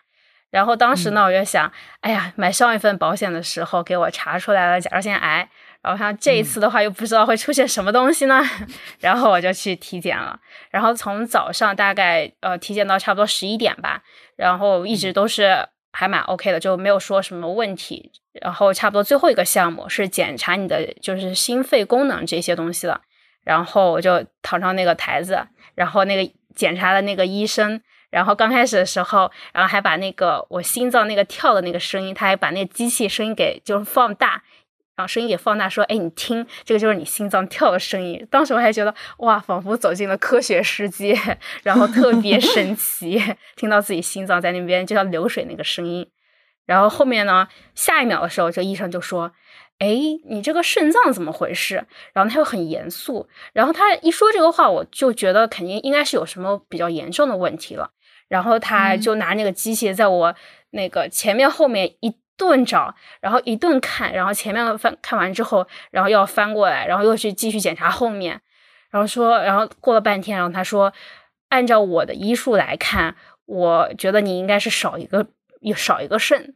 [0.52, 5.48] 然后当时呢，我就想，哎呀，买上一份保险的时候给我查出来了甲状腺癌，
[5.82, 8.42] 然后他这一次的话又不知道会出现什么东西呢，
[9.00, 10.38] 然后我就去体检了。
[10.70, 14.02] 然后从早上大概呃体检到差不多十一点吧，
[14.36, 15.68] 然后一直都是。
[15.92, 18.12] 还蛮 OK 的，就没有说什么问题。
[18.40, 23.00] 然后差不多最后一个项目是检查你的就是心肺功能这些东西了。
[23.42, 34.44] 然后我就躺上那个台子，然后那个检查的那个医生，然后刚开始的时候，然后还把那个我心脏那个跳的那个声音，他还把那个机器声音给就是放大。
[35.00, 41.18] 把声音给放大，说：“哎，你听，这个就是你心脏跳的声音。”当时我还觉得，哇，仿佛走进了科学世界，
[41.62, 43.18] 然后特别 神奇，
[43.56, 46.06] 听到自己心脏在那边就像流水那个声音。
[46.66, 49.32] 然后后面呢，下一秒的时候，这医生就说
[49.80, 49.88] ：“哎，
[50.28, 57.90] 你这个肾脏怎么回事？”然后他又很严肃，然后他一说这个话，我就觉得肯定应该是有什么比较严重的问题了。
[58.28, 60.34] 然后他就拿那个机器在我
[60.72, 62.14] 那个前面后面一。
[62.40, 68.40] 顿找，然后一顿看，然后前面翻看完之后，然后又要翻过来，然后又去继续检查后面，
[68.90, 70.90] 然后说，然后过了半天，然后他说，
[71.50, 75.26] 按照我的医术来看，我觉得你应该是少一个，
[75.76, 76.54] 少一个肾，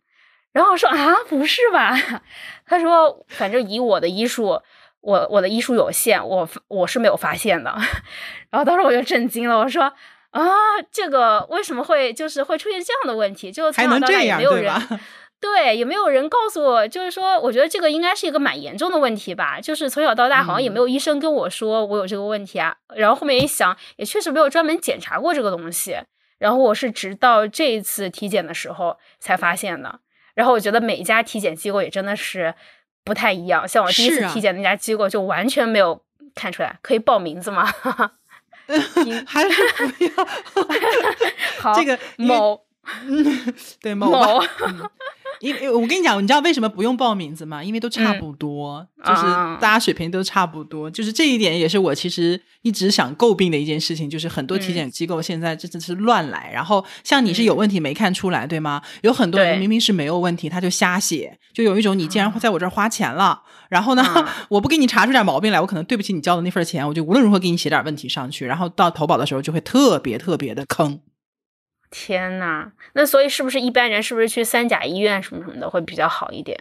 [0.52, 1.94] 然后我说啊，不是吧？
[2.64, 4.62] 他说，反正以我的医术，
[5.02, 7.70] 我我的医术有限，我我是没有发现的。
[8.50, 9.82] 然后当时我就震惊了，我说
[10.30, 10.42] 啊，
[10.90, 13.52] 这个为什么会就是会出现这样的问题？
[13.52, 14.72] 就从小到大也没有人。
[15.44, 19.60] 对，也没有人告诉我，就是说，我觉得这个应该是一个蛮严重的问题吧。
[19.60, 22.74] 就是从小到大，好像也没有医生跟我说我有这个问题啊。
[22.96, 25.98] 然后后面一想，也确实没有专门检查过这个东西。
[26.38, 30.00] 然后我是直到这一次体检的时候才发现的。
[30.34, 32.54] 然后我觉得每一家体检机构也真的是
[33.04, 33.68] 不太一样。
[33.68, 36.02] 像我第一次体检那家机构就完全没有
[36.34, 36.78] 看出来。
[36.80, 37.70] 可以报名字吗？
[39.26, 40.10] 还是不要？
[41.58, 42.63] 好，这个某，
[43.80, 44.42] 对某某。
[45.40, 47.62] 因为我跟你讲，你知道为什么不用报名字吗？
[47.62, 49.22] 因为都差不多，就是
[49.60, 50.90] 大家水平都差不多。
[50.90, 56.50] 就是这一点也是我其实一直想诟病的一件事情，就是很多体检机构现在真的是乱来。
[56.54, 58.80] 然后像你是有问题没看出来，对吗？
[59.02, 64.02] 有很多人明明是没有问题，他就瞎写，就有一种你既然在我这儿花钱了，然后呢，
[64.48, 71.00] 我不给你查出点毛病来，我可能对不起你交的那份钱，我就无论如何给你写点问题上去，然后到投保的时候就会特别特别的坑。
[71.96, 76.58] 天呐，那所以是不是一般人是不是去三甲医院什么什么的会比较好一点？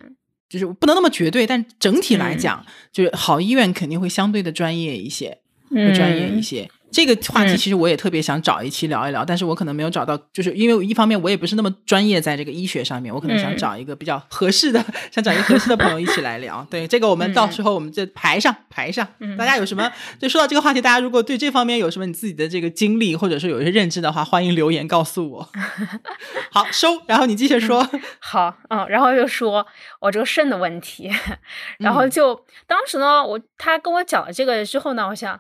[0.47, 5.39] 就是不能那么绝对，但整体来讲，就是好医院肯定会相对的专业一些，
[5.71, 6.69] 会专业一些。
[6.93, 16.65] 这个话题其实我也特别想找一期聊一聊，但是我可能没有找到，就是因为一方面我也不是那么专业在这个医学上面，我可能想找一个比较合适的， 想找一个合适的朋友一起来聊。
[16.69, 19.08] 对这个，我们到时候我们就排上排上。
[19.38, 19.91] 大家有什么？
[20.19, 25.49] 就说到这个话题，大家如果对这方面有什么你自己的这个经历，或者说有一些认知的话，欢迎留言告诉我。
[26.51, 27.89] 好收，然后你继续说。
[28.19, 29.65] 好，嗯，然后又说
[29.99, 31.10] 我这个肾的问题，
[31.79, 35.39] 然后就当时呢，我他跟我讲了这个之后呢，我想。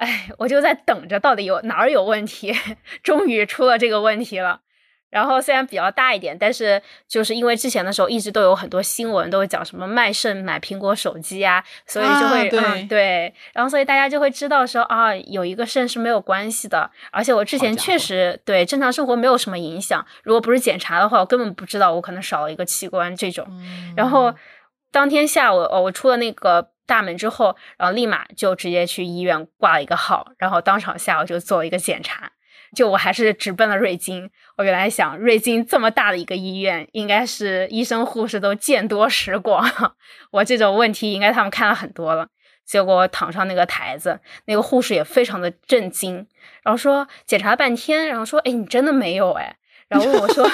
[0.00, 2.54] 哎，我就在等着，到底有哪儿有问题？
[3.04, 4.60] 终于出了这个问题了。
[5.10, 16.88] 然后虽然比较大一点，但是就是因为之前的时候一直都有很多新闻，都会讲什么卖肾买苹果手机啊，所以就会嗯对，然后所以大家就会知道说啊，有一个肾是没有关系的。
[17.10, 23.44] 而且我之前确实对正常生活没有什么影响，如果不是检查的话，我根本不知道我可能少了一个器官这种。
[23.96, 24.32] 然后
[24.92, 26.70] 当天下午，哦，我出了那个。
[26.90, 32.32] 大门之后，然后立马就直接去医院挂了一个号，然后当场下午就做了一个检查。
[32.74, 34.28] 就我还是直奔了瑞金。
[34.56, 39.94] 我原来想，瑞金这么大的一个医院，应该是医生护士都见多识广，
[40.32, 42.26] 我这种问题应该他们看了很多了。
[42.66, 46.26] 结果我躺上那个台子，那个护士也非常的震惊，
[46.64, 49.56] 然后说检查了半天，然后说，哎，你真的没有哎。
[49.90, 50.46] 然后问我说：“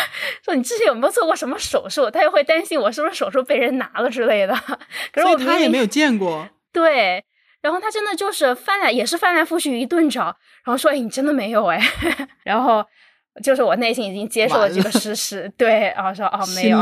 [0.44, 4.54] 说你之前有没有做过什么手术？”他又会担心我是不是手术被人拿了之类的。
[5.12, 6.48] 可是我他也没有见过。
[6.72, 7.24] 对，
[7.60, 10.26] 然后他真的就是翻来也是翻来覆去一顿找，
[10.64, 11.80] 然后说：“哎，你真的没有哎。
[12.44, 12.86] ”然后
[13.42, 16.80] 就是我内心已经接受了这个事实，对，然后说：“哦，没有。”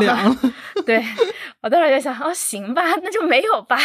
[0.84, 1.02] 对，
[1.62, 3.78] 我当时就想：“哦，行吧，那就没有吧。”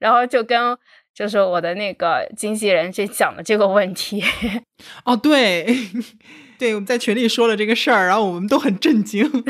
[0.00, 0.78] 然后就跟。
[1.16, 4.22] 就是我的那个经纪人去讲的这个问题，
[5.06, 5.66] 哦，对，
[6.60, 9.44] 对，我们在群里说了这个事儿，然后我们都很震惊，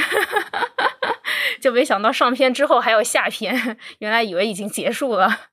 [1.61, 5.48] 就没想到上篇之后还有下篇，原来以为已经结束了，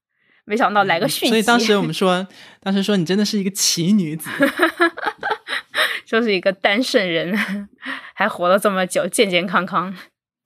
[0.46, 1.30] 没想到来个续集。
[1.30, 2.28] 所以当时我们说，
[2.62, 4.30] 当时说你真的是一个奇女子，
[6.06, 7.68] 就是一个单身人，
[8.14, 9.96] 还活了这么久，健健康康。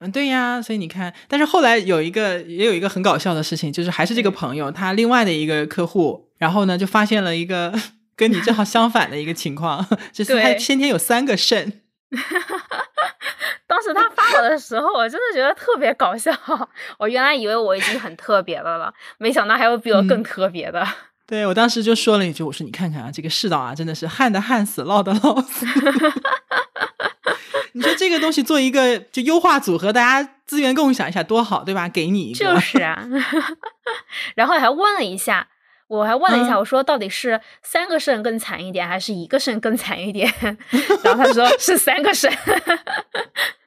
[0.00, 7.74] 嗯，对呀，所以你看，但是后来有一个也有一个很搞笑的事情，就是还是这个朋友，他另外的一个客户，然后呢就发现了一个
[8.14, 11.80] 跟你正好相反的一个情况， 就是他先天有三个肾。
[13.66, 16.32] 当时他发我的时候，我真的觉得特别搞笑。
[16.98, 20.86] 我原来以为我已经很特别的了，没想到还有比我更特别的。
[21.26, 25.66] 对我当时就说了一句：“我说你看看啊，这个世道啊，真的是旱的旱死，涝的涝死。”
[27.78, 31.88] 你说这个东西做一个就优化组合，大家资源共享一下多好，对吧？
[31.88, 33.06] 给你一个就是啊。
[34.34, 35.46] 然后还问了一下，
[35.86, 40.28] 我还问了一下，我说到底是三个肾更惨一点，还是一个肾更惨一点？
[41.04, 42.28] 然后他说 是三个肾。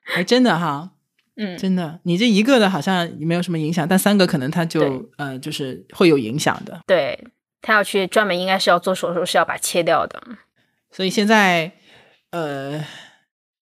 [0.03, 0.89] 还真的哈，
[1.37, 6.81] 嗯，真的，你这一个的好像没有什么影响，但三个可能他就呃就是会有影响的。
[6.85, 7.17] 对
[7.61, 10.21] 他要去专门应该是要做手术，是要把切掉的。
[10.91, 11.71] 所以现在
[12.31, 12.83] 呃。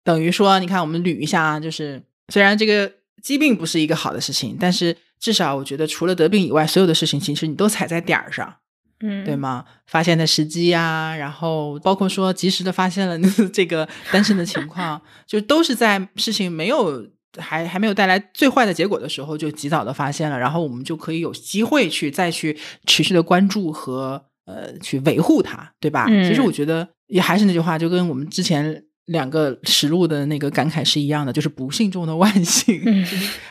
[0.06, 2.00] 等于说，你看，我们捋一下啊，就是
[2.32, 2.90] 虽然这个
[3.20, 8.54] 疾病不是一个好的事情，但是至少我觉得，除了得病以外，所有的事情其实你都踩在点儿上，
[9.00, 9.64] 嗯，对吗？
[9.88, 13.18] 发现的时机呀，然后包括说及时的发现了
[13.52, 17.04] 这个单身的情况，就都是在事情没有
[17.38, 26.06] 还还没有带来最坏的结果的时候，就及早的发现了，然后我们就可以有机会去再去持续的关注和呃去维护它，对吧？
[26.06, 28.84] 其实我觉得也还是那句话，就跟我们之前。
[29.06, 32.80] 两个实录的那个感慨是一样的，就是不幸中的万幸，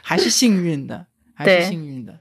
[0.01, 2.19] 还是幸运的，还是幸运的，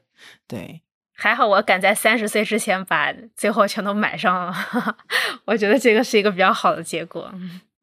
[0.49, 0.81] 对。
[1.17, 4.55] 还好我赶在三十岁之前把最后全都买上了，
[5.47, 7.33] 我觉得这个是一个比较好的结果。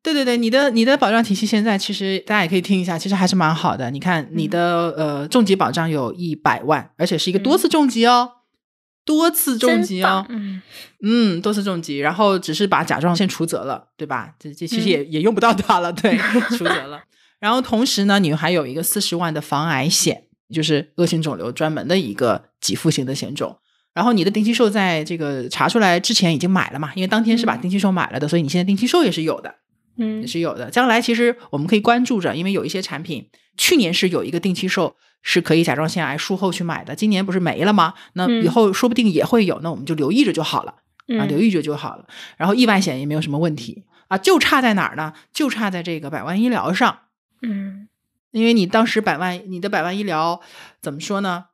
[0.04, 3.90] 对对对，你的你的保障体系现在其实大家也可以听一下，其实还是蛮好的。
[3.90, 8.30] 你看你的呃重疾保障有一百万，而且是一个多次重疾哦，
[9.06, 10.62] 多次重疾哦，嗯
[11.04, 14.34] 嗯，多次重疾，然后只是把甲状腺除责了，对吧？
[14.40, 16.18] 这这其实也也用不到它了， 对，
[16.58, 17.02] 除责了。
[17.40, 20.24] 然后同时呢，你还有一个四十万的防癌险。
[20.54, 23.58] 就是恶性肿瘤专门的一个给付型的险种，
[23.94, 26.92] 然后你的定期寿在这个查出来之前已经买了嘛？
[26.94, 29.56] 因为当天是把定期寿买了的，所以你现在定期寿也是有的，
[29.98, 30.70] 嗯，也是有的。
[30.70, 37.94] 将来其实我们可以关注着，因为有一些产品去年是有一个定期寿是可以甲状腺癌术后去买的，今年不是没了吗？
[38.14, 40.76] 那以后说不定也会有，那我们就留意着就好了
[41.20, 42.06] 啊，留意着就好了。
[42.38, 45.14] 然后意外险也没有什么问题啊，就差在哪儿呢？
[45.34, 47.00] 就差在这个百万医疗上，
[47.42, 47.88] 嗯。
[48.32, 50.40] 因为你当时百万，你的百万医疗
[50.82, 51.48] 怎么说呢？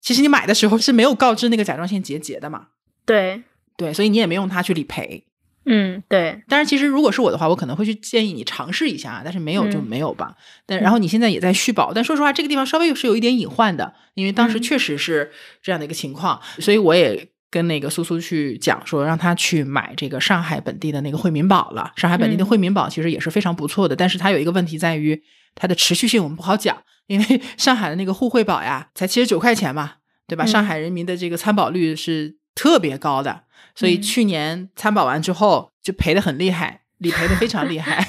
[0.00, 2.68] 其实你买的时候是没有告知那个甲状腺结节的嘛？
[3.04, 3.42] 对
[3.76, 5.26] 对，所以你也没用它去理赔。
[5.64, 6.42] 嗯，对。
[6.48, 10.34] 但是其实如果是我的话，我可能会去建议你尝试一下，但是没有就没有吧。
[10.66, 15.30] 但然后你现在也在续保，但说实话，这个地方稍微是有一点隐患的，因为当时确实是
[15.62, 21.92] 这样的一个情况，所以我也跟那个苏苏去讲说，让他去买这个上海本地的那个惠民保了。
[21.96, 25.22] 上海本地的惠民保其实也是非常不错的，但是它有一个问题在于。
[25.54, 26.74] 它的持续性我们不好讲，
[27.08, 29.96] 因为 上海的那个互惠保呀，才七十九块钱嘛，
[30.26, 30.46] 对吧？
[30.46, 33.42] 上海人民的这个参保率是特别高的，
[33.74, 38.06] 所以去年参保完之后就赔的很厉害，理赔的非常厉害，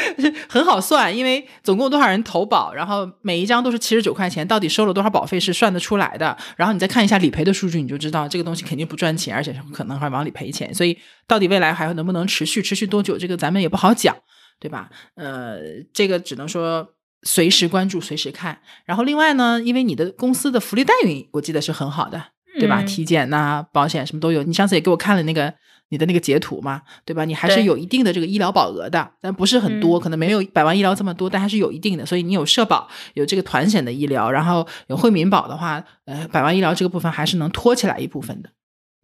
[0.48, 6.36] 很好算，因为总共多少人投保，然后每一张都是七十九块钱，到底收了多少保费是算得出来的。
[6.56, 10.72] 然后你再看一下理赔的数据，你就知道这个东西肯定不赚钱，而且可能还往里赔钱。
[10.74, 14.16] 所以到底未来还能不能持续，持续多久，这个咱们也不好讲。
[14.58, 14.88] 对吧？
[15.16, 15.58] 呃，
[15.92, 16.94] 这个只能说
[17.24, 18.58] 随时关注，随时看。
[18.86, 22.28] 然后另外呢，因为你的公司的福利待遇，我记得是很好的，
[22.58, 22.82] 对吧？
[22.82, 24.42] 体检呐、保险什么都有。
[24.42, 25.52] 你上次也给我看了那个
[25.88, 27.24] 你的那个截图嘛，对吧？
[27.24, 32.04] 你还是有一定的这个医疗保额的，但不是很多，可能没有百万医疗这么多，但还是有一定的。
[32.04, 38.50] 所以你有社保，有这个团险的医疗，然后有惠民保的话，呃，百万医疗这个部分还是能托起来一部分的。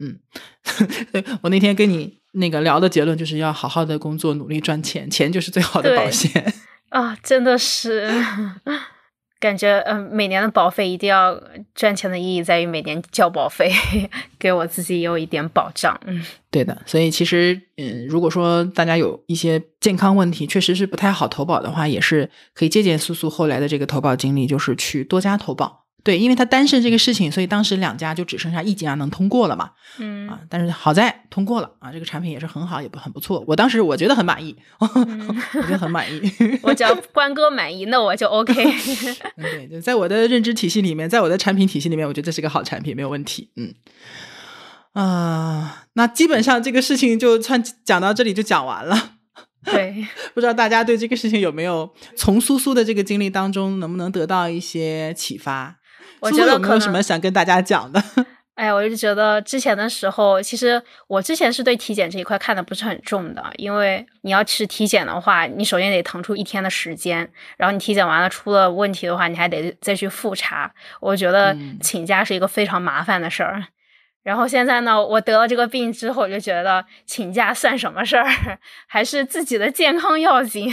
[0.00, 0.18] 嗯，
[1.42, 2.20] 我那天跟你。
[2.34, 6.50] 那个聊的结论就是要好好的工作，努力赚钱，钱就是最好的保险
[6.88, 7.14] 啊！
[7.22, 8.10] 真的是，
[9.42, 11.36] 感觉嗯，每年的保费一定要
[11.74, 13.72] 赚钱的意义在于每年交保费，
[14.38, 16.00] 给我自己有一点保障。
[16.06, 16.80] 嗯，对的。
[16.86, 25.81] 所以其实嗯，如果说大家有一些健康问题，确实是不太好投保的话，也是可以借鉴苏苏后来的这个投保经历，就是去多家投保。
[26.04, 29.70] 对，因为他单身这个事情，所以当时两家就只剩下一家能通过了嘛。
[29.98, 33.44] 嗯啊，但是好在通过了啊，这个产品也是很好，也不很不错。
[33.46, 36.20] 我当时我觉得很满意， 我觉得很满意。
[36.62, 38.54] 我只要 关哥满意，那我就 OK。
[39.36, 43.50] 对，对在我的认知体系里面，在我的产品体系里面，我觉得这是个好产品，没有问题。
[43.56, 43.74] 嗯
[44.94, 49.12] 啊，那基本上这个事情就算讲到这里就讲完了。
[49.64, 55.76] 对，不知道大家对这个事情有没有从苏苏的这个经历当中能不能得到一些启发？
[56.22, 58.02] 我觉得有没有什么想跟大家讲的？
[58.54, 70.72] 哎呀，我就觉得之前的时候，其实我之前是对体检这一块看的不是很重的，因为你要去体检的话，你首先得腾出一天的时间，然后你体检完了出了问题的话，你还得再去复查。
[71.00, 73.64] 我觉得请假是一个非常麻烦的事儿。
[74.22, 78.28] 然后现在呢，我得了这个病之后，我就觉得请假算什么事儿，
[78.86, 80.70] 还是自己的健康要紧。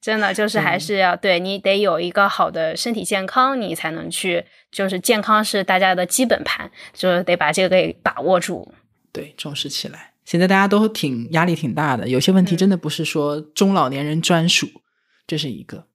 [0.00, 4.44] 真的就是还是要对你得有一个好的身体健康，你才能去。
[4.72, 8.72] 就是健康是大家的基本盘，就是得把这个给把握住。
[9.12, 10.14] 对，重视起来。
[10.24, 14.66] 现在大家都挺压力挺大的，有些问题真的不是说中老年人专属，
[15.26, 15.86] 这是一个。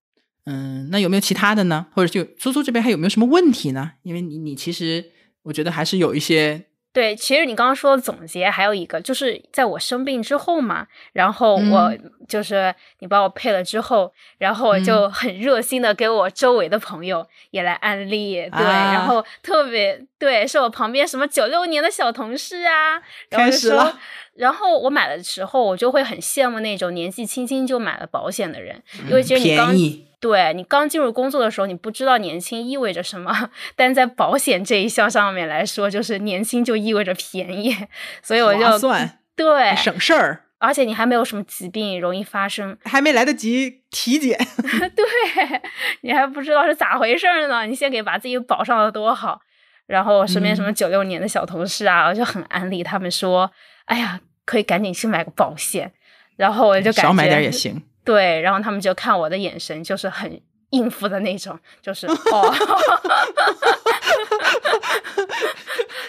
[0.45, 1.88] 嗯，那有没有其他的呢？
[1.93, 3.93] 或者就苏苏这边还有没有什么问题呢？
[4.03, 5.12] 因为你你其实
[5.43, 6.66] 我觉得还是有一些。
[6.95, 11.93] 对，其实你刚刚说的总结还有一个，就是在我生病之后嘛，然后我
[12.25, 23.93] 就是你把我配了之后，然后我就很热心的给我周围的朋友也来安利，对，然后特别对，是我旁边什么九六年的小同事啊，然后就说，
[24.36, 29.75] 然后我买的时候，我就会很羡慕那种年纪轻轻就买了保险的人，因为其实你刚。
[30.21, 37.75] 对你刚进入工作的时候，你不知道年轻意味着什么，但在保险这一项上面来说，就是年轻就意味着便宜，
[38.23, 44.36] 所以我就算对省事儿，而且你还没有什么疾病容易发生，还没来得及体检，
[44.95, 45.61] 对
[46.01, 49.41] 你还不知道是咋回事呢，你先给把自己保上了多好。
[49.86, 53.51] 然后我身边什么九六年的小同事啊，我就很安利他们说，
[53.86, 55.91] 哎呀，可以赶紧去买个保险。
[56.36, 57.81] 然后我就感觉少买点也行。
[58.03, 60.39] 对，然后他们就看我的眼神就是很
[60.71, 62.13] 应付的那种，就是 哦，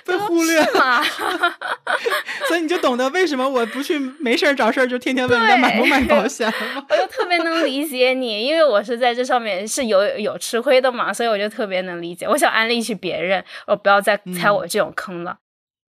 [0.05, 1.03] 被忽略了？
[2.49, 6.55] 所以你就懂得为什么我不去没事儿找事儿就天天问人家买不买保险了？
[6.91, 12.27] 我就特别能理解你，因为我是在这上面是有有吃亏的嘛，所以我就特别能理解。
[12.27, 15.39] 我想安利去别人，我不要再踩我这种坑了。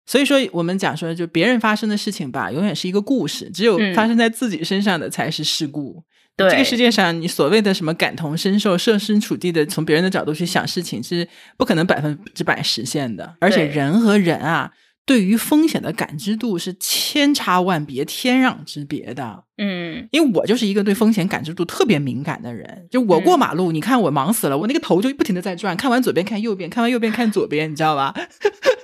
[0.05, 6.03] 所以说，我们讲说，就别人发生的事情吧，永远是一个故事，只有发生在自己身上的才是事故。
[6.37, 11.27] 对，这个世界上，你所谓的什么感同身受、设身处地的从别人的角度去想事情，是
[11.57, 13.35] 不可能百分之百实现的。
[13.39, 14.71] 而且人和人啊，
[15.05, 19.45] 对于风险的感知度是千差万别、天壤之别的。
[19.57, 28.13] 嗯，因为我就是一个对风险感知度特别敏感的人，就我过马路，你看我忙死了，我那个头就不停的在转，看完左边看右边，看完右边看左边，你知道吧？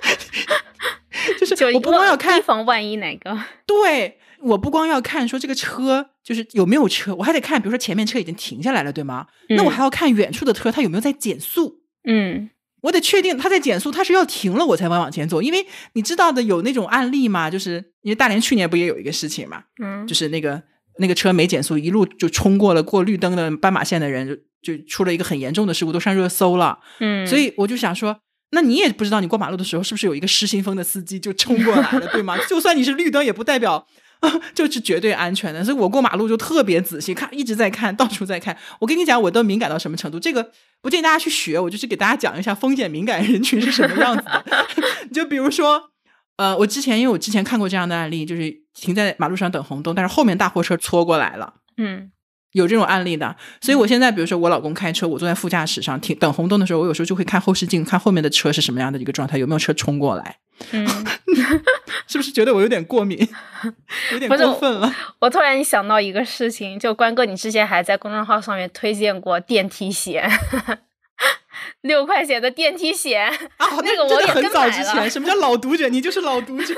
[1.40, 3.36] 就是我不光要看，以防万一哪个？
[3.66, 9.26] 对，我不光要看说这个车就是有没有车，我还得看，比如说前面车已经停下来了，对吗？
[9.50, 11.80] 那我还要看远处的车，它有没有在减速？
[12.08, 12.50] 嗯，
[12.82, 15.40] 我得确定它在减速，它是要停了我才往往前走。
[15.40, 20.62] 因为你知道的，有那种案例嘛，就是因为大连去年不也有一个事情嘛，嗯，就是那个
[20.98, 24.26] 那个车没减速，一路就冲过了过绿灯的斑马线的人，
[24.62, 26.78] 就就出了一个很严重的事故，都上热搜了。
[27.00, 28.18] 嗯，所以我就想说。
[28.54, 32.36] 那你也不知道，你过马路的时候是不是有一个失心疯的司机就冲过来了，对吗？
[32.48, 33.86] 就算你是绿灯，也不代表
[34.54, 35.64] 就是绝对安全的。
[35.64, 38.56] 所以我过马路就特别仔细看，一直在看到处在看。
[38.78, 40.20] 我跟你讲，我都敏感到什么程度？
[40.20, 40.50] 这个
[40.82, 44.44] 不建议大家去学，我就是给大家讲一下风险敏感人群是什么样子的。
[45.12, 45.90] 就比如说，
[46.36, 52.10] 呃，我之前因为我之前看过这样的案例，就是停在马路上等红灯，但是后面大货车搓过来了，嗯。
[52.52, 60.36] 有这种案例的，所以我现在比如说我老公开车，我坐在副驾驶上停等红灯的时候，我有时候就会看后视镜，看后面的车是什么样的一个状态，有没有车冲过来。
[60.70, 60.86] 嗯，
[62.06, 63.18] 是不是觉得我有点过敏，
[64.12, 64.94] 有点过分了？
[65.20, 70.30] 我突然想到一个事情，就关哥，你之前还在公众号上面推荐过电梯险，
[71.80, 73.26] 六块钱的电梯险
[73.56, 75.10] 啊，那个我也很早之前。
[75.10, 75.88] 什么叫老读者？
[75.88, 76.74] 你就是老读者。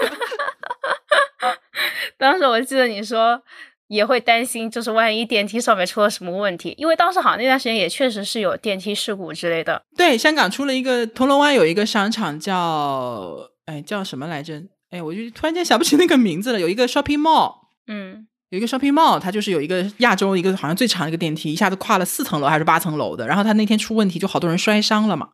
[2.17, 3.43] 当时我记得你说。
[3.89, 9.83] 也会担心，就是万一电梯上面出了什么问题，因为当时好像那段时间也确实是有电梯事故之类的。
[9.97, 14.63] 对，香港出了一个铜锣湾有一个商场叫哎叫什么来着？
[14.91, 16.61] 哎，我就突然间想不起那个名字了。
[16.61, 17.53] 有一个 shopping mall，
[17.87, 23.27] 嗯，有一个 shopping mall，它就是有一个亚洲一个好像最长的一个电梯，一下子跨了四层楼还是八层楼的。
[23.27, 25.29] 然后它那天出问题，就好多人摔伤了嘛。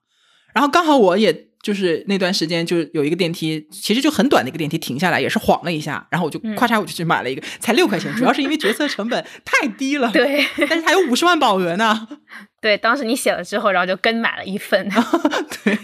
[0.55, 1.50] 然后刚好我也。
[1.63, 10.11] 就是那段时间，就有一个电梯，其实就很短的一个电梯停下来，也是晃了一下，然后我就咔嚓我就去买了一个，才六块钱，主要是因为决策成本太低了。
[10.11, 12.09] 对，但是还有五十万保额呢。
[12.63, 14.87] 对，当时你写了之后，然后就跟买了一份。
[15.65, 15.79] 对，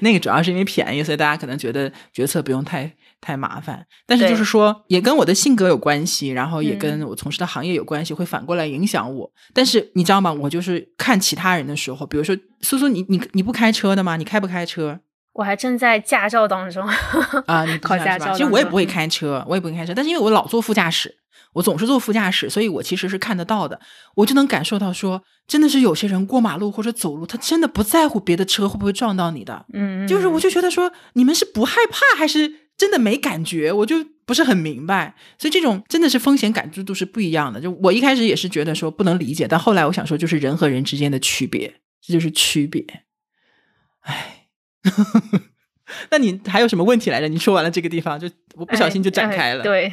[0.00, 3.84] 那个主要是因为便宜，所以大家可能觉得决策不用太太麻烦。
[4.06, 9.30] 但是就是说，也跟我的性格有关系，然后也跟我从事的行业有关系，会反过来影响我。
[9.52, 10.32] 但是你知道吗？
[10.32, 14.16] 我就是看其他人的时候，比如说苏苏，你你你不开车的吗？
[14.16, 15.00] 你开不开车？
[15.32, 16.86] 我还正在驾照当中
[17.46, 18.32] 啊，你考驾照。
[18.32, 21.14] 其实我也不会开车，我也不会开车，但是因为我老坐副驾驶，
[21.54, 23.80] 我总是坐副驾驶，所以我其实是看得到的，
[24.16, 29.64] 我就能感受到说，真的是有些人过马路或者走路，他真的不在乎别的车会不会撞到你的。
[29.72, 33.72] 嗯，就是我就觉得说，你们是不害怕还是真的没感觉？
[33.72, 35.14] 我就不是很明白。
[35.38, 37.58] 所以这种真的是风险感知度是不一样的。
[37.58, 42.84] 就我一开始也是觉得说不能理解，但后来我想说，就是人和人之间的区别，这就是区别。
[44.00, 44.40] 唉。
[46.10, 47.28] 那你还有什么问题来着？
[47.28, 49.62] 你说完了这个地方，就我不小心就展开了。
[49.62, 49.92] 对，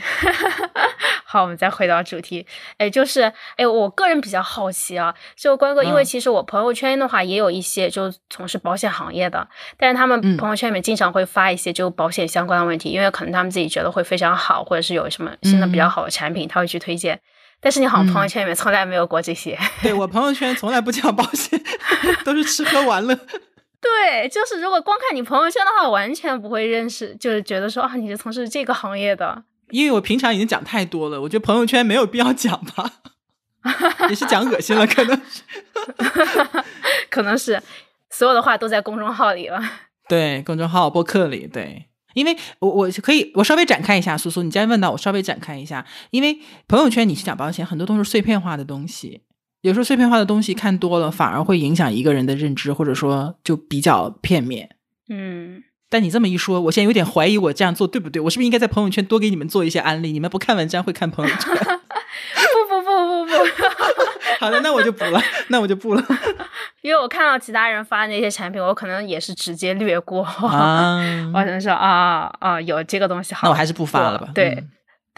[1.25, 2.45] 好，我们再回到主题。
[2.77, 3.21] 哎，就是
[3.57, 9.45] 哎，我个人比较好奇啊，就关哥，因为其实我朋友圈的话也有一些就从事保险行业的，
[9.77, 17.19] 但是他们朋友圈里面经常会发一些就保险相关的问题，因为可能他们自己觉得会非常好，或者是有什么新的比较好的产品，他会去推荐。
[17.61, 19.59] 但是你好像朋友圈里面从来没有过这些。
[19.83, 21.61] 对我朋友圈从来不讲保险，
[22.23, 23.19] 都是吃喝玩乐。
[23.81, 29.43] 对，就是如果光看你朋友圈的话，完全不会认识，就是觉得说啊，你是从事这个行业的。
[29.71, 32.91] 因为我平常已经讲太多了，我觉得朋友圈没有必要讲吧，
[34.09, 35.41] 也是讲恶心了，可能是，
[37.09, 37.61] 可能是
[38.09, 39.61] 所有的话都在公众号里了。
[40.07, 49.21] 对，公众号、播客里，对，因为我我可以我稍微展开一下，苏苏，你既然问到我，稍微展开一下，因为朋友圈你去讲保险，很多都是碎片化的东西。
[49.61, 54.69] 有时候碎片化的东西看多了，反而会影响一个人的认知，或者说就比较片面。
[55.09, 58.21] 嗯，但你这么一说，我现在有点怀疑我这样做对不对？
[58.21, 60.11] 我是不是应该在朋友圈多给你们做一些安利？
[60.11, 61.53] 你们不看文章会看朋友圈？
[62.69, 63.33] 不不不不不，
[64.39, 66.03] 好的，那我就补了，那我就不了。
[66.81, 70.23] 因为我看到其他人发那些产品，我可能也是直接略过。
[70.47, 70.97] 啊，
[71.33, 74.29] 我可能说啊啊，有这个东西好，那我还是不发了吧。
[74.33, 74.63] 对。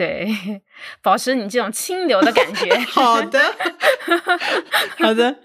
[0.02, 0.62] 对，
[1.04, 2.76] 保持你这种清流的感觉。
[2.90, 3.40] 好的，
[4.98, 5.38] 好的，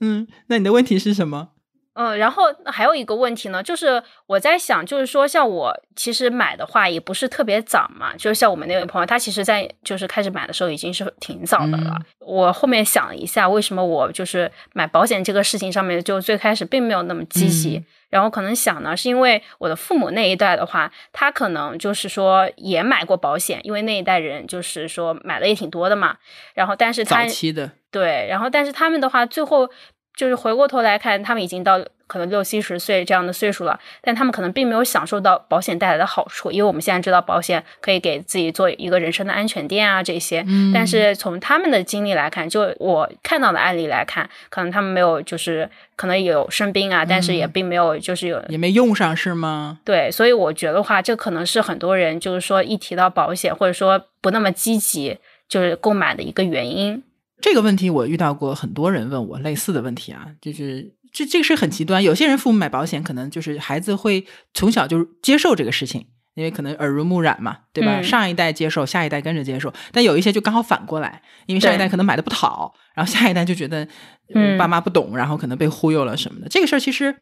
[0.00, 1.50] 嗯，那你的问题是什么？
[1.92, 11.94] 嗯，然后还有一个问题呢，就是我在想，就是说，像我其实买的话也不是特别早嘛，就是像我们那位朋友，他其实在就是开始买的时候已经是挺早的了。
[12.20, 17.84] 我后面想了一下，为什么我就是买保险这个事情上面，就最开始并没有那么积极。
[18.12, 26.18] 然后可能想呢，是因为我的父母那一代的话，他可能就是说也买过保险，因为那一代人就是说买的也挺多的嘛。
[26.54, 29.68] 然后，但是他早期的对，然后但是他们的话，最后。
[30.14, 40.44] 就是回过头来看，他们已经到可能六七十岁这样的岁数了，但他们可能并没有享受到保险带来的好处，因为我们现在知道保险可以给自己做一个人生的安全垫啊这些。
[40.46, 40.70] 嗯。
[40.74, 49.78] 但是从他们的经历来看，就我看到的案例来看，可能他们没有就是可能有生病啊，但是也并没有就是有也没用上是吗？
[49.82, 55.16] 对，所以我觉得话，这可能是很多人就是说一提到保险或者说不那么积极
[55.48, 57.02] 就是购买的一个原因。
[57.42, 62.02] 这个问题我遇到过很多人问我类似的问题啊，就是这这个是很极端。
[62.02, 64.24] 有些人父母买保险，可能就是孩子会
[64.54, 68.00] 从小就接受这个事情，因为可能耳濡目染嘛，对吧？
[68.00, 69.74] 上一代接受，下一代跟着接受。
[69.90, 73.86] 但有一些就刚好反过来，因为上一代可能买的不好，然后下一代就觉得
[74.34, 76.48] 嗯爸妈不懂，然后可能被忽悠了什么的。
[76.48, 77.14] 这个事儿其实，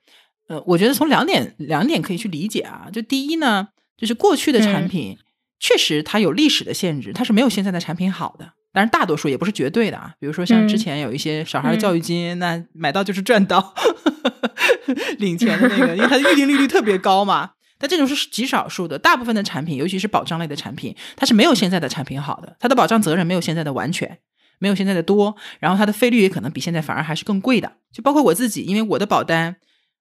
[0.48, 2.88] 呃，我觉得从两点两点可以去理解啊。
[2.92, 5.16] 就第一呢，就是过去的产品
[5.58, 8.52] 确实它有历史的限制，它是没有现在的产品好的。
[8.72, 13.74] 但是大多数也不是绝对的啊，比如说像之前有一些小孩的教育金，那买到就是赚到，
[15.18, 17.50] 领钱的那个，因为它的预定利率特别高嘛。
[17.78, 24.18] 但这种是极少数的，大部分的产品，尤其是保障类的产品，它是没有现在的产品好的，它的保障责任没有现在的完全，
[24.58, 27.72] 没有现在的多，然后它的费率也可能比现在反而还是更贵的。
[27.90, 29.56] 就包括我自己，因为我的保单，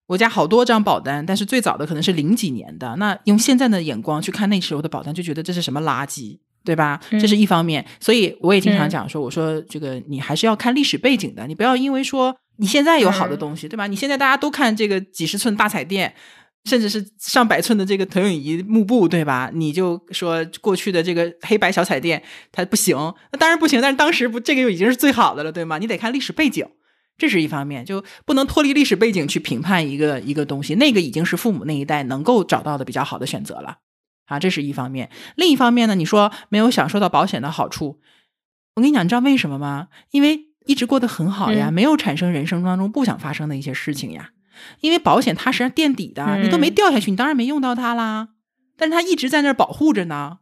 [0.08, 6.40] 我家好多张保单，但是最早的可能是零几年的，那用现在的眼光去看那时候的保单，就觉得这是什么垃圾。
[6.64, 7.00] 对吧？
[7.12, 13.88] 这是一方面，所以我也经常讲说，我说这个你还是要看历史背景的，你不要因为说你现在有好的东西，对吧？
[13.88, 16.14] 你现在大家都看这个几十寸大彩电，
[16.66, 19.50] 甚至是上百寸的这个投影仪幕布，对吧？
[19.54, 22.96] 你就说过去的这个黑白小彩电它不行，
[23.32, 23.82] 那当然不行。
[23.82, 25.78] 但是当时不这个就已经是最好的了，对吗？
[25.78, 26.68] 你得看历史背景，
[27.18, 33.78] 这是一方面，就不能脱离历史背景去评判一个一个东西，那个已经是父母那一代能够找到的比较好的选择了。
[34.30, 35.10] 啊，这是一方面。
[35.36, 38.00] 另一方面呢，你说没有享受到保险的好处，
[38.76, 39.90] 我跟你讲，你知道为什么吗？
[40.12, 44.32] 因为一直过得很好呀，没有产生人生当中不想发生的一些事情呀。
[44.82, 48.30] 因为保险它实际上垫底的，你都没掉下去，你当然没用到它啦。
[48.78, 50.40] 但是它一直在那儿保护着呢。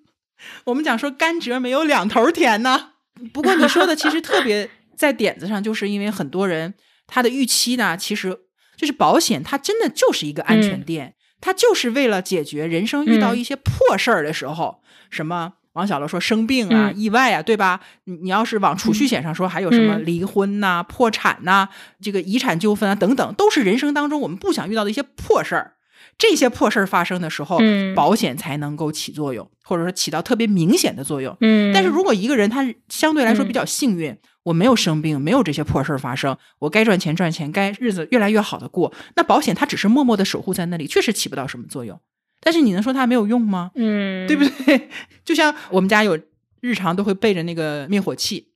[0.64, 2.90] 我们讲说甘蔗没有两头甜呢。
[3.32, 6.74] 不过你说的其实特别在点子上，就是因为很多人
[7.06, 8.36] 他的预期呢，其实
[8.76, 11.14] 就是保险它真的就是一个安全垫。
[11.40, 17.80] 他就是为了解决人生遇到一些破事儿的时候，什么王小乐说生病啊、意外啊，对吧？
[18.04, 21.68] 你你要是往储蓄险上说，还有什么离婚呐、破产呐、
[22.02, 25.74] 这个遗产纠纷啊等等，都是人生当中我们不想遇到的一些破事儿。
[26.18, 27.58] 这些破事儿发生的时候，
[27.94, 31.34] 保险才能够起作用，或者说起到特别明显的作用。
[31.40, 34.16] 嗯，但是如果一个人他相对来说比较幸运。
[34.44, 38.92] 我没有生病，没有这些破事儿发生，我该赚钱赚钱，该日子越来越好的过。
[39.16, 42.00] 那保险它只是默默的守护在那里，确实起不到什么作用。
[42.40, 43.70] 但是你能说它没有用吗？
[43.74, 44.88] 嗯，对不对？
[45.24, 46.18] 就像我们家有
[46.60, 48.48] 日常都会备着那个灭火器，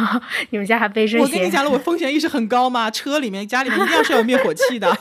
[0.50, 1.22] 你们家还备这些？
[1.22, 4.94] 我跟你讲了，我风险意识很高嘛，车里面、家里面一定要是有灭火器的。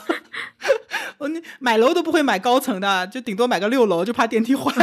[1.20, 1.30] 我
[1.60, 4.74] 买楼都不会买高层的，就顶多买个六楼，就怕电梯坏。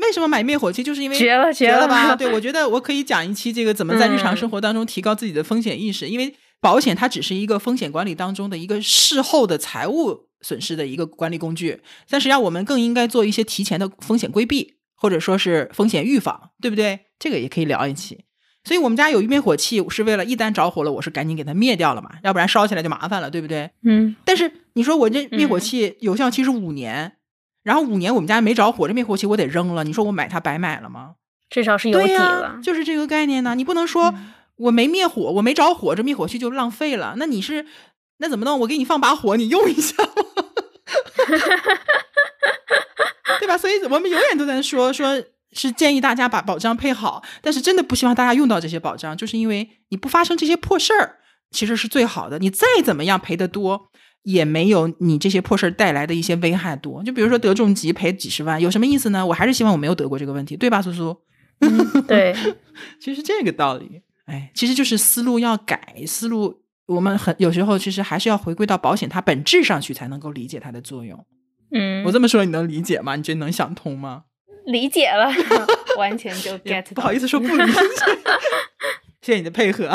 [0.00, 0.82] 为什么买灭火器？
[0.82, 2.14] 就是因为绝了绝了吧？
[2.16, 6.08] 对，我觉得我可以讲一期这个怎么在日常生活当中提高自己的风险意识。
[6.08, 17.00] 因为保险它只是一个风险管理当中的一个事后的财务损失的一个管理工具，但实际上我们更应该做一些提前的风险规避，或者说是风险预防，对不对？
[17.18, 18.24] 这个也可以聊一期。
[18.64, 23.70] 所以我们家有灭火器，是为了一旦着火了，我是赶紧给它灭掉了嘛，要不然烧起来就麻烦了，对不对？
[23.84, 24.14] 嗯。
[24.24, 27.14] 但是你说我这灭火器有效期是五年。
[27.62, 29.84] 然后五年我们家没着火，这灭火器我得扔了。
[29.84, 31.16] 你说我买它白买了吗？
[31.50, 33.54] 至少是有底了，就是这个概念呢。
[33.54, 34.14] 你不能说
[34.56, 37.14] 我没灭火，我没着火，这灭火器就浪费了。
[37.16, 37.64] 那你是
[38.18, 38.60] 那怎么弄？
[38.60, 39.96] 我给你放把火，你用一下，
[43.38, 43.56] 对吧？
[43.56, 51.16] 所以我们永远都在说，说是建议大家把保障配好，但是真的不希望大家用到这些保障，就是因为你不发生这些破事儿，
[51.50, 52.38] 其实是最好的。
[52.38, 53.90] 你再怎么样赔的多。
[54.22, 59.24] 也没有你这些破事儿带来的一些危害多，就比如说得重疾赔几十万，有什么意思呢？
[59.24, 61.16] 我还是希望我没有得过这个问题，对吧，苏苏？
[62.06, 62.34] 对，
[63.00, 71.26] 其实这个道理，哎，其实就是思路要改，思路我们很有时候其实还是要回归到保险它本质上去，才能够理解它的作用。
[71.72, 73.16] 嗯，我这么说你能理解吗？
[73.16, 74.24] 你觉得能想通吗？
[74.66, 75.30] 理解了，
[75.96, 77.72] 完全就 get 不好意思说不理解，
[79.22, 79.90] 谢谢你的配合。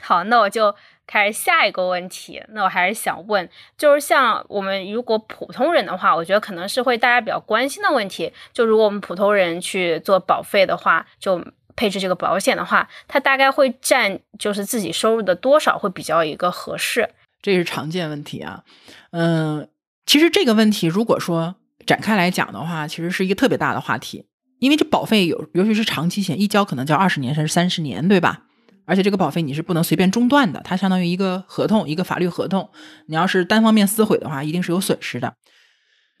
[0.00, 0.74] 好，那我就
[1.10, 2.40] 开始下一个问题。
[2.50, 8.32] 那我还是想问，就是像我们如果普通人的话，我觉得可能是会大家比较关心的问题。
[8.52, 11.44] 就如果我们普通人去做保费的话，就
[11.74, 17.10] 配置这个保险的话，它大概会占就是自己收入的多少会比较一个合适？
[17.42, 18.62] 这是常见问题啊。
[19.10, 19.68] 嗯，
[20.06, 24.26] 其实这个问题如果说展开来讲的话，其实是一个特别大的话题，
[24.60, 28.42] 因为这保费有，尤其是长期险，一交可能交二十年甚至三十年，对吧？
[28.90, 32.68] 而且这个保费你是不能随便中断的，它相当于一个合同，一个法律合同。
[33.06, 35.34] 你要是单方面撕毁的话，一定是有损失的。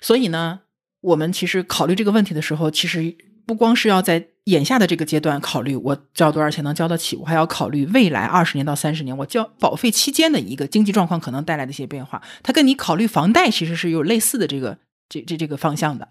[0.00, 0.60] 所以呢，
[1.00, 12.22] 我们其实考虑这个问题的时候，其实不光是要在眼下的这个阶段考虑我交多少钱能交得起，我还要考虑未来二十年到三十年我交保费期间的一个经济状况可能带来的一些变化。
[12.44, 16.08] 它跟你考虑房贷其实是有类似的这个这这这个方向的。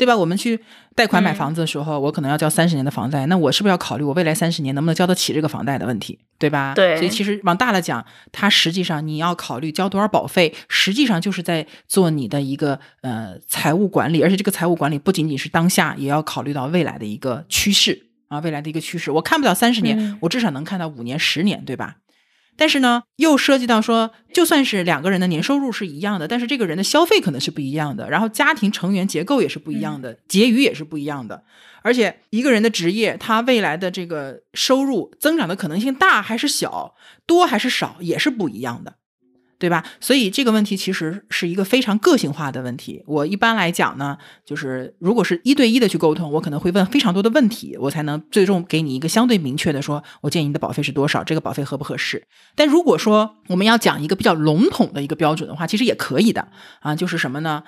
[0.00, 0.16] 对吧？
[0.16, 0.58] 我们去
[0.94, 6.18] 贷款买房子的时候，我可能要交三十年的房贷，那我是不是要考虑我未来三十年能不能交得起这个房贷的问题？
[6.38, 6.72] 对吧？
[6.74, 6.96] 对。
[6.96, 19.10] 所以其实往大了讲，它实际上你要考虑交多少保费，实际上就是在做你的一个呃财务管理，而且这个财务管理不仅仅是当下，也要考虑到未来的一个趋势啊，未来的一个趋势。
[19.10, 21.96] 我看不了三十年，我至少能看到五年、十年，对吧？
[22.60, 31.42] 但是呢，又涉及到说，就算是两个人的年收入是一样的，但是这个人的消费可能是不一样的，然后家庭成员结构也是不一样的，结余也是不一样的，
[31.80, 36.94] 而且一个人的职业，他未来的这个收入增长的可能性大还是小，
[37.24, 38.96] 多还是少，也是不一样的。
[39.60, 39.84] 对吧？
[40.00, 43.04] 所以这个问题其实是一个非常个性化的问题。
[43.06, 52.26] 我一般来讲呢，就是如果是一对一的去沟通，我可能会问非常多的问题，我才能最终给你一个相对明确的说，我建议你的保费是多少，这个保费合不合适。
[52.56, 56.48] 但如果说我们要讲一个比较笼统的一个标准的话，其实也可以的
[56.80, 56.96] 啊。
[56.96, 57.62] 就是什么呢？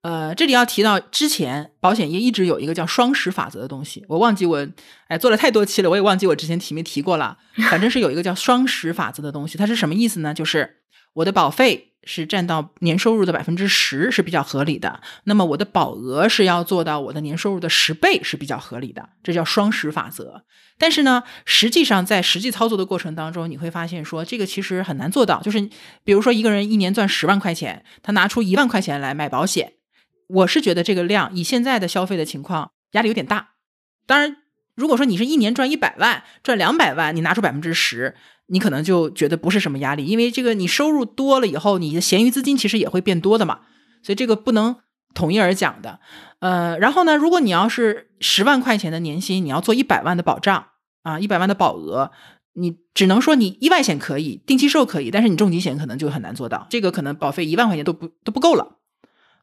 [0.00, 4.66] 呃，这里要提到之前保险业一直有一个叫双十法则的东西，我忘记我
[5.08, 7.36] 哎做了太多期了，我也忘记我之前提没提过了。
[7.70, 10.32] 反正是有一个叫双十法则的东西，它是什么意思呢？
[10.32, 10.76] 就是。
[11.16, 20.44] 我的保费是占到年收入的百分之十是比较合理的，那么我的保额是要做到我的年收入的十倍是比较合理的，这叫双十法则。
[20.78, 25.40] 但是呢，实际上在实际操作的过程当中，你会发现说这个其实很难做到。
[25.40, 25.70] 就是
[26.04, 29.72] 比如说一个人一年赚十万块钱，他拿出一万块钱来买保险，
[30.28, 33.52] 我是觉得这个量以现在的消费的情况压力有点大。
[34.06, 34.36] 当然，
[34.74, 38.14] 如果说你是一年赚一百万、赚两百万，你拿出百分之十。
[38.48, 43.60] 你可能就觉得不是什么压力，因为这个你收入多了以后，你的闲余资金其实也会变多的嘛，
[44.02, 44.76] 所以这个不能
[45.14, 46.00] 统一而讲的。
[46.38, 50.66] 呃，然后呢，如果你要是十万块钱的年薪，你要做一百万的保障
[51.02, 52.10] 啊，一百万的保额，
[52.54, 58.76] 你只能说你意外险可以，定期寿可以，但是你重疾险可能就很难做到，这个可能保费一万块钱都不都不够了。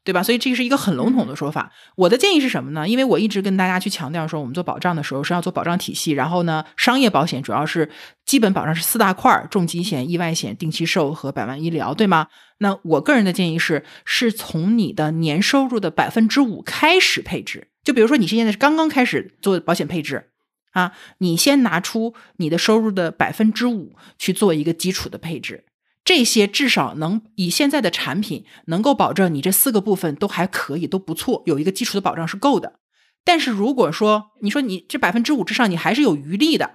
[0.04, 0.22] 对吧？
[0.22, 1.72] 所以这是一个很笼统的说法。
[1.96, 2.88] 我的建议是什么呢？
[2.88, 6.12] 因为我一直跟大家去强调说，我们做保障的时候是要做保障体系。
[6.12, 7.90] 然后呢，商业保险主要是
[8.26, 12.28] 基本保障是四大块儿：重疾险、意外险、定期寿和百万医疗，对吗？
[12.60, 17.70] 那我个人的建议是，是从你的年收入的百分之五开始配置。
[17.84, 20.30] 就比如说你现在是刚刚开始做保险配置
[20.72, 25.66] 啊，你先拿出你的收入的百分之五去做一个基础的配置。
[26.06, 32.80] 这些至少能以现在的产品能够保证你这四个部分都还可以，都不错，有一个基础的保障是够的。
[33.24, 36.72] 但是如果说你说你这百分之五之上你还是有余力的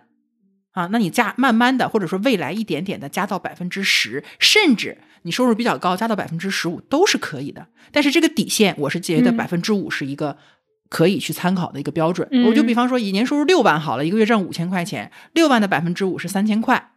[0.72, 7.66] 啊，那你加慢慢的或者说未来一点点的加到百分之十，甚至你收入比较高加到百分之十五都是可以的。
[7.92, 10.38] 但是这个底线我是觉得百分之五是一个
[10.88, 12.26] 可以去参考的一个标准。
[12.46, 16.92] 我就比方说以年收入六万好了，一个月挣五千块钱，六万的百分之五是三千块。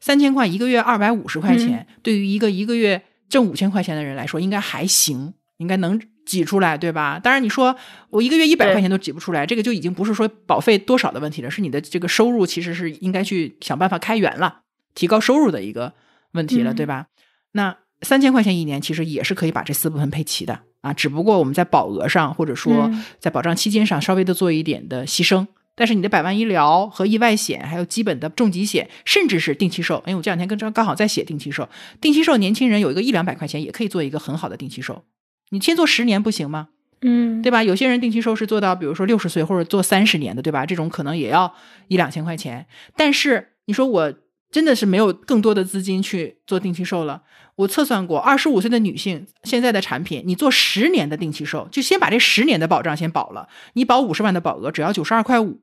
[0.00, 7.20] 三千块一个月，二百五十块钱，对于一个一个月挣五千块钱的人来说，应该还行，应该能挤出来，对吧？
[7.22, 7.76] 当然，你说
[8.08, 14.60] 我一个月一百块钱都挤不出来，这个就已经不是说保费多少的问题了，是你的这个收入其实是应该去想办法开源了，
[14.94, 15.92] 提高收入的一个
[16.32, 17.06] 问题了，对吧？
[17.52, 25.46] 那三千块钱一年其实也是可以把这四部分配齐的啊，只不过我们在保额上或者说在保障期间上稍微的做一点的牺牲。
[25.74, 31.68] 但是你的百万医疗和意外险，还有基本的重疾险，甚至是定期寿，因为，我这两天跟张刚好在写定期寿。
[32.00, 35.04] 定期寿，年轻人有一个一两百块钱也可以做一个很好的定期寿。
[35.50, 36.68] 你先做十年不行吗？
[37.02, 37.62] 嗯，对吧？
[37.62, 40.66] 有些人定期寿是做到，比如说六十岁或者做三十年的，对吧？
[40.66, 41.54] 这种可能也要
[41.88, 42.66] 一两千块钱。
[42.94, 44.12] 但是你说我
[44.50, 47.22] 真的是没有更多的资金去做定期寿了。
[47.56, 55.60] 我测算过，二十五岁的女性现在的产品，你做十年的定期寿，就先把这十年的保障先保了，你保五十万的保额只要九十二块五。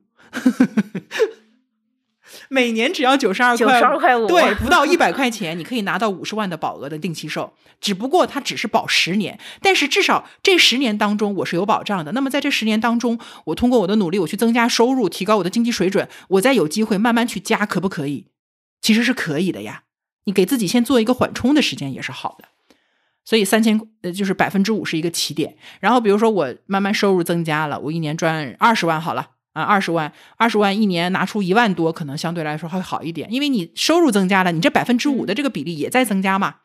[2.50, 7.54] 每年只要九十二九十二块五，对，不到一百块钱，你可以拿到五十万的保额的定期寿。
[7.80, 12.12] 只不过它只是保十年，但是至少这十年当中我是有保障的。
[12.12, 18.26] 那么在这十年当中，我通过我的努力，我去增加收入，提高我的经济水准，我再有机会慢慢去加，可不可以？
[18.80, 19.84] 其实是可以的呀。
[20.24, 22.48] 你给自己先做一个缓冲的时间也是好的。
[23.24, 25.56] 所以三千呃就是百分之五是一个起点。
[25.80, 29.30] 然后比如说我慢慢收入增加了，我一年赚二十万好了。
[29.54, 36.56] 啊，二十万，二十万一年拿出一万多，可能相对来说会好一点，因为你收入增加了，你这百分之五的这个比例也在增加嘛。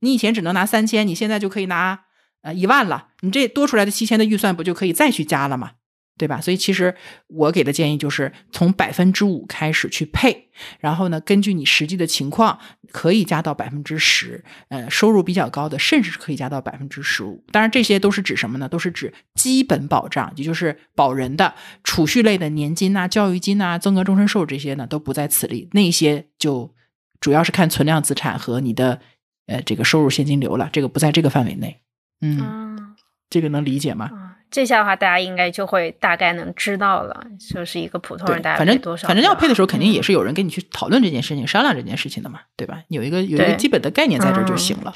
[0.00, 2.04] 你以前只能拿三千，你现在就可以拿
[2.40, 5.72] 呃一万了，你这多出来的七千的预算不就可以再去加了吗？
[6.18, 6.40] 对吧？
[6.40, 6.94] 所以其实
[7.28, 10.48] 我给的建议就是从百分之五开始去配，
[10.80, 12.58] 然后呢，根据你实际的情况
[12.90, 14.44] 可以加到百分之十。
[14.68, 17.42] 呃，收入比较高的，甚至是可以加到百分之十五。
[17.52, 18.68] 当然，这些都是指什么呢？
[18.68, 21.54] 都是指基本保障，也就是保人的
[21.84, 25.68] 储蓄类的年金呐、教育金呐、增额终身寿这些呢，都不在此例。
[25.72, 26.74] 那些就
[27.20, 29.00] 主要是看存量资产和你的
[29.46, 31.80] 呃这个收入现金流了，这个不在这个范围内。
[32.20, 32.96] 嗯，
[33.30, 34.27] 这个能理解吗？
[34.50, 39.06] 这下的话，大家应该就会大概能知道了，就是一个普通人大概反正多少。
[39.06, 42.82] 反正要配的时候，肯定也是有人跟你去讨论这件事情、商量这件事情的嘛，对吧？
[42.88, 44.94] 有一个有一个基本的概念在这就行了。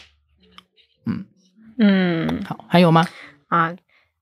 [1.07, 1.27] 嗯
[1.79, 3.07] 嗯，好，还有吗？
[3.49, 3.75] 啊，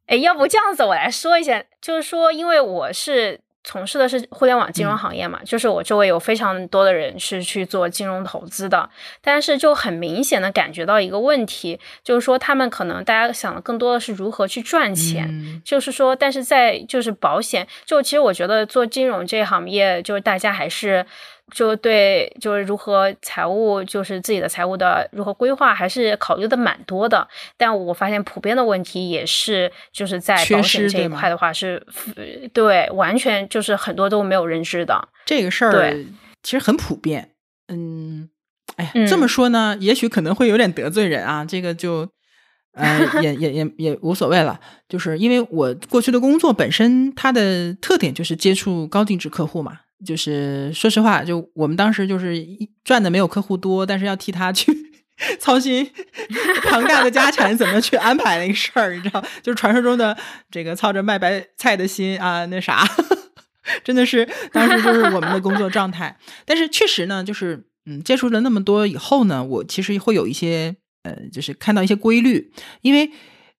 [0.06, 3.40] 哎，要不这样子我来说一下，就是说，因为我是。
[3.70, 8.90] 从事的是互联网金融行业嘛，就是我周围有非常多的人是去做金融投资的，
[9.20, 21.06] 但是就很明显的感觉到一个问题，就是说他们可能大家想的更多的是如何去赚钱，就是说，但是在就是保险，就其实我觉得做金融这行业，就是大家还是。
[21.50, 27.26] 就对，就是如何财务，就是自己的财务的如何规划，还是考虑的蛮多的。
[27.56, 31.84] 但我发现普遍的问题也是，就是在保险这一块的话，是
[32.52, 36.04] 对，完全就是很多都没有认知的这个事儿，
[36.42, 37.30] 其实很普遍。
[37.68, 38.28] 嗯，
[38.76, 41.44] 哎呀，这么说呢，也许可能会有点得罪人啊。
[41.44, 42.08] 这个就，
[42.72, 44.60] 呃，也也也也无所谓了。
[44.88, 49.80] 就是因为我过去的工作本身，它的特点就是接触高净值客户嘛。
[50.04, 52.46] 就是说实话，就我们当时就是
[52.84, 54.72] 赚的没有客户多，但是要替他去
[55.38, 55.90] 操心
[56.64, 59.22] 庞大的家产怎么去安排那个事儿，你知道？
[59.42, 60.16] 就是传说中的
[60.50, 62.86] 这个操着卖白菜的心啊，那啥，
[63.84, 66.16] 真的是当时就是我们的工作状态。
[66.46, 73.10] 但是确实呢，就是嗯，接触了那么多以后呢，我其实会有一些呃，就是看到一些规律，因为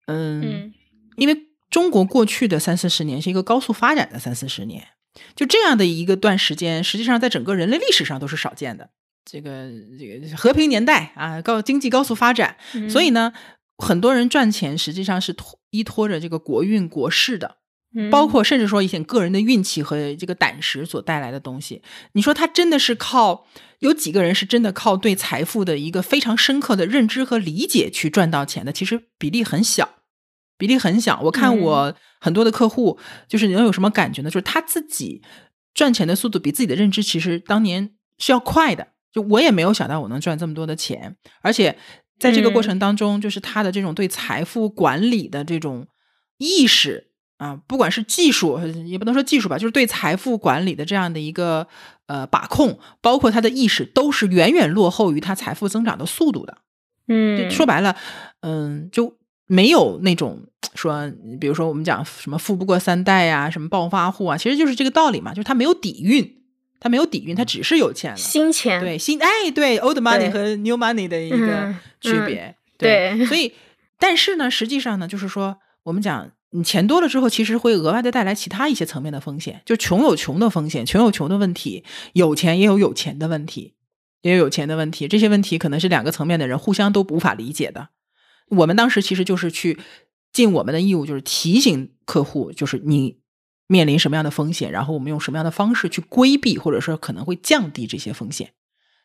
[0.07, 0.73] 嗯，
[1.17, 1.37] 因为
[1.69, 4.83] 中国过去的三四十年是一个高速发展的三四十年。
[5.35, 8.91] 就这样的一个段时间，实际上在整个人类历史上都是少见的。
[9.25, 12.57] 这个这个和平年代啊，高经济高速发展，
[12.89, 13.33] 所以呢，
[13.79, 17.57] 很多人赚钱实际上是托依托着这个国运国势的，
[18.11, 21.83] 包括甚至说一些个人的运气和这个胆识所带来的东西。
[22.13, 23.47] 你说他真的是靠
[23.81, 28.73] 有几个人是真的靠对财富的一个非常深刻的认知和理解去赚到钱的？
[28.73, 30.00] 其实比例很小。
[30.61, 34.29] 比例很小，我看我很多的客户，就是能有什么感觉呢？
[34.29, 35.23] 就是他自己
[35.73, 38.89] 赚钱的速度比自己的认知其实当年是要快的。
[39.13, 41.77] 就我也没有想到我能赚这么多的钱，而且
[42.21, 45.89] 在这个过程当中，就是他的这种对财富管理的这种
[46.39, 47.09] 意识
[47.39, 51.67] 啊，不管是技术，也不能说技术吧，就是对财富管理的这样的一个
[52.07, 56.59] 呃把控，包括他的意识，都是远远落后于他财富增长的速度的。
[57.09, 57.97] 嗯，说白了，
[58.43, 59.20] 嗯，就。
[59.53, 60.41] 没有那种
[60.77, 66.37] 说，比如说我们讲什么富不过三代呀，什么暴发户啊，其实就是这个道理嘛，就是他没有底蕴，
[66.79, 73.53] 他没有底蕴，他只是有钱了，新钱，对新哎对 old money 和 new money 的一个区别，对，所以
[73.99, 81.83] 但是呢，实际上呢，就是说我们讲你钱多了之后，其实会额外的带来其他一些层面的风险，就穷有穷的风险，穷有穷的问题，
[82.13, 83.75] 有钱也有有钱的问题，
[84.23, 87.89] 也有有钱的问题，这些问题可能是两个层面的人互相都无法理解的。
[88.51, 89.79] 我们当时其实就是去
[90.33, 93.19] 尽我们的义务，就是提醒客户，就是你
[93.67, 98.51] 面临什么样的风险，然后我们用什么样的方式去规避，或者说可能会降低这些风险。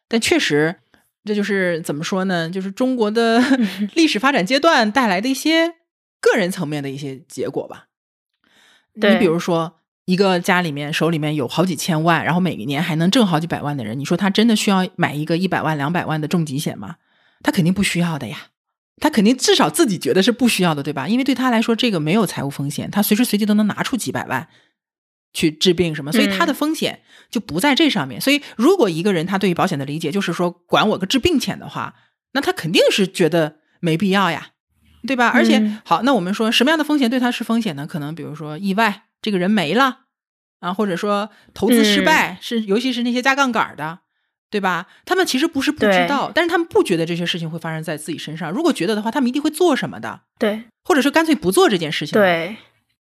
[0.08, 0.76] 但确实，
[1.24, 2.50] 这就是怎么说呢？
[2.50, 3.42] 就是中国的
[3.96, 5.76] 历史发展阶段带来的一些
[6.20, 7.88] 个人层面的一些结果吧。
[8.94, 16.96] 你比如说，一个家里面手里面有好几千万，然后每年还能挣好几百万的人，你说他真的需要买一个一百万、两百万的重疾险吗？
[17.44, 18.48] 他肯定不需要的呀。
[19.02, 21.08] 他肯定至少自己觉得是不需要的，对吧？
[21.08, 24.48] 因为对他来说，这个没有财务风险，他随时随地都能拿出几百万
[25.34, 28.22] 去治病什么，所以他的风险就不在这上面。
[28.22, 31.96] 所以，如果一个人他对于保险的理解就是说管我个治病钱的话，
[32.32, 34.52] 那他肯定是觉得没必要呀，
[35.06, 35.28] 对吧？
[35.28, 37.86] 而且，好，那我们说什么样的风险对他是风险呢？
[37.86, 40.00] 可能比如说意外，这个人没了
[40.62, 44.00] 啊，或者说投资失败，是尤其是那些加杠杆的，
[44.56, 44.88] 对吧？
[45.04, 48.50] 他们其实不是不知道，但是他们不觉得这些事情会发生在自己身上。
[48.50, 52.14] 如果觉得的话，他们一定会做什么的，对，或者说干脆不做这件事情。
[52.14, 52.56] 对，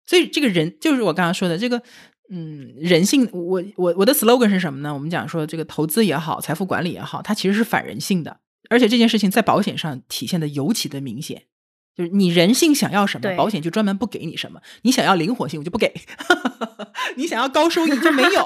[0.04, 1.80] 所以这个人就是我刚刚说的这个，
[2.28, 3.28] 嗯，人性。
[3.30, 4.92] 我我我的 slogan 是什么呢？
[4.92, 8.38] 我们讲说这个投资也好，财富管理也好，它其实是反人性的，
[8.68, 11.44] 而且这件事情在保险上体现的尤其的明显。
[11.96, 14.60] 就是你人性想要什么，保险就专门不给你什么。
[14.82, 15.88] 你想要灵活性，我就不给；
[17.16, 18.44] 你想要高收益就没有，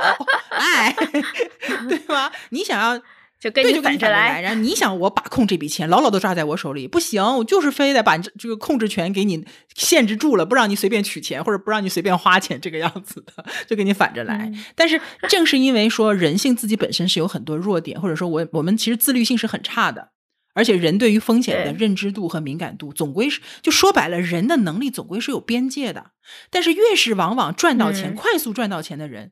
[0.51, 0.95] 哎，
[1.89, 2.31] 对吧？
[2.51, 3.01] 你想要
[3.41, 14.53] 就跟你反着来，然后你想我把控这笔钱牢牢的抓在我手里，不行，我就是非得把这这个控制权给你限制住了，不让你随便取钱或者不让你随便花钱，这个样子的，就给你反着来。
[14.75, 20.11] 但是正是因为说人性自己本身是有很多弱点，或者说我我们其实自律性是很差的。
[20.59, 26.11] 而且人对于风险的认知度和敏感度，总归是就说白了，人的能力总归是有边界的。
[26.51, 29.31] 但是越是往往赚到钱、快速赚到钱的人，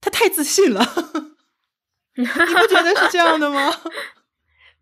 [0.00, 0.84] 他太自信了。
[2.18, 3.72] 你不觉得是这样的吗？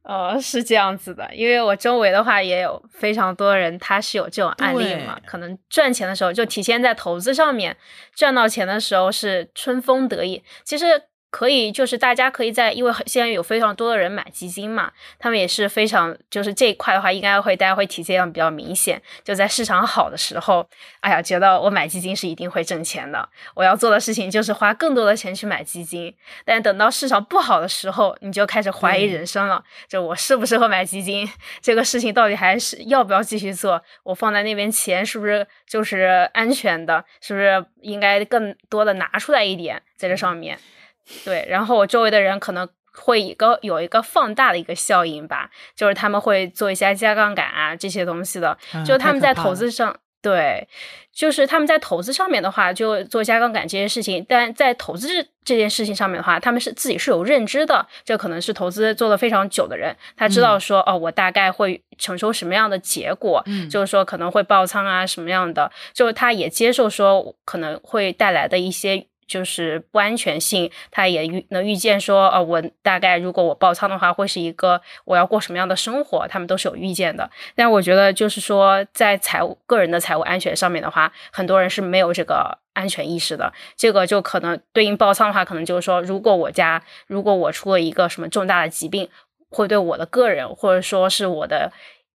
[0.05, 5.21] 呃， 是这样子的，因为我周围的话也有非常多人，他是有这种案例嘛。
[5.27, 7.77] 可能赚钱的时候就体现在投资上面，
[8.15, 10.43] 赚到钱的时候是春风得意。
[10.65, 10.87] 其实。
[11.33, 19.01] 可以，就是大家可以在，因为现在有非常多的人买基金嘛，他们也是非常，就是这一块的话，应该会大家会体现比较明显。
[19.25, 20.69] 就在市场好的时候，
[21.01, 26.15] 哎呀，觉得我买基金是一定会挣钱的，我要做的事情就是花更多的钱去买基金。
[26.45, 31.27] 但等到市场不好的时候，你就开始怀疑人生了，就我适不适合买基金？
[31.63, 33.83] 这个事情到底还是要不要继续做？
[34.03, 37.03] 我放在那边钱是不是就是安全的？
[37.23, 40.59] 是不是应该更多的拿出来一点在这上面？
[41.25, 50.69] 对，然后我周围的人可能会一个有一个放大的一个效应吧，就是他们会做一些加杠杆啊这些东西的，就他们在投资上，对，
[51.13, 55.09] 就是他们在投资上面的话，就做加杠杆这些事情，但在投资
[55.43, 69.07] 这件事情上面的话，他们是自己是有认知的，这可能是投资做了非常久的人，他知道说哦，我大概会承受什么样的结果，就是说可能会爆仓啊什么样的，就是他也接受说可能会带来的一些。
[69.27, 77.31] 就是不安全性，他也预能预见说，呃，我大概如果我爆仓的话，会是一个我要过什么样的生活，他们都是有预见的。
[77.55, 83.53] 但我觉得，就是说，在财务个人的财务安全上面的话，很多人是没有这个安全意识的。
[83.77, 89.09] 这个就可能对应爆仓的话，可能就是说，如果我家如果我出了一个什么重大的疾病，
[89.49, 91.73] 会对我的个人或者说是我的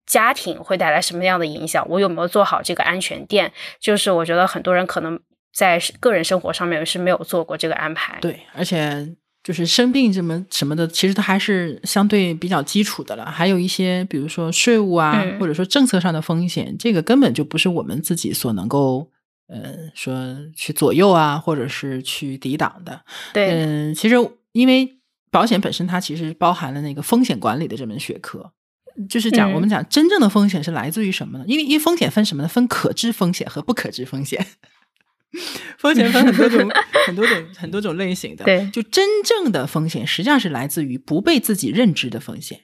[0.06, 1.86] 家庭会带来什么样的影响？
[1.88, 3.52] 我有没有做好这个安全垫？
[3.78, 5.20] 就是我觉得很多人可能。
[5.54, 13.30] 在个人生活上面是没有做过这个安排，对，而且就是生病什么什么的，其实它还是相对比较基础的了。
[13.30, 19.08] 还有一些，比如说税务啊，或者说政策上的风险，这个根本就不是我们自己所能够
[19.46, 23.02] 呃说去左右啊，或者是去抵挡的。
[23.32, 24.16] 对，嗯，其实
[24.50, 24.98] 因为
[25.30, 28.50] 保险本身它其实包含了那个风险管理的这门学科，
[29.08, 31.44] 就是讲我们讲真正的风险是来自于什么呢？
[31.46, 32.48] 因为因为风险分什么呢？
[32.48, 34.44] 分可知风险和不可知风险。
[35.78, 36.70] 风险分很多种、
[37.06, 38.44] 很多种、很多种类型的。
[38.44, 42.60] 对，就真正的风险实际上是来自于不被自己认知的风险。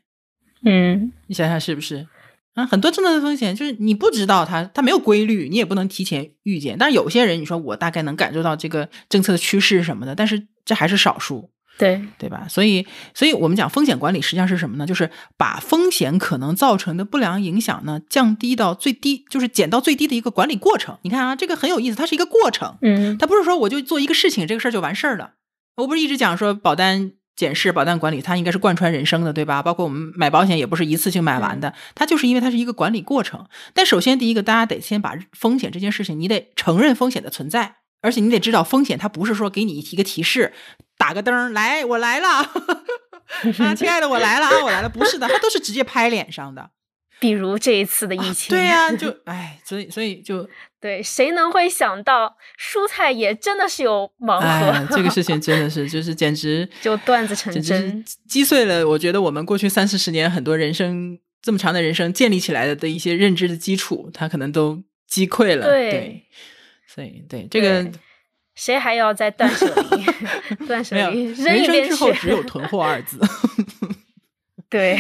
[0.65, 2.07] 嗯，你想想是不是？
[2.55, 6.77] 啊，很多真正的风险就是你不知道它，它没有规律，你也不能提前预见。
[6.79, 11.51] 但是有些人，你说我大概能感受到这个政策的趋势什么的，但是这还是少数。
[11.79, 12.47] 对对吧？
[12.49, 14.87] 所以，所以我们讲风险管理实际上是什么呢？
[14.87, 20.99] 就是把风险可能造成的不良影响呢降低到最低，就是减到最低的一个管理过程。
[21.03, 22.77] 你看啊，这个很有意思，它是一个过程。
[22.83, 25.33] 嗯，它不是说我就做一个事情，这个事儿就完事儿了。
[25.77, 29.63] 我不是一直讲说保单检视、保单管理，它应该是贯穿人生的，对吧？
[29.63, 33.47] 包括我们买保险也不是一次性买完的，它就是因为它是一个管理过程。
[33.73, 37.77] 但首先第一个，大家得先把风险这件事情，你得承认风险的存在。
[38.01, 40.53] 而且你得知道，风险它不是说给你一个提示，
[40.97, 42.29] 打个灯来，我来了，
[43.59, 46.71] 啊，亲爱的，我来了啊，我来了，不是的，它都是直接拍脸上的。
[47.21, 50.49] 比如这一次的疫情，对呀，就 哎，所以所以就
[50.81, 54.97] 对，谁能会想到蔬菜也真的是有盲盒？
[54.97, 65.67] 这个事情真的是就是简直就段子成真，击碎了我觉得我们过去三四十年很多人生这么长的人生建立起来的的一些认知的基础，它可能都击溃了。
[65.67, 65.91] 对。
[65.91, 66.50] 所
[67.05, 67.91] 以，对这个，
[68.55, 70.05] 谁还要再断舍离？
[70.67, 73.19] 断舍离，人生之后只有囤货二字。
[74.71, 74.97] 对，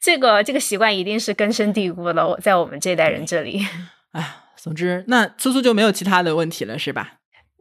[0.00, 3.64] 这个这个习惯一定是根深蒂固的，在我们这代人这里。
[4.10, 7.19] 哎，总之，那苏苏就没有其他的问题了，是吧？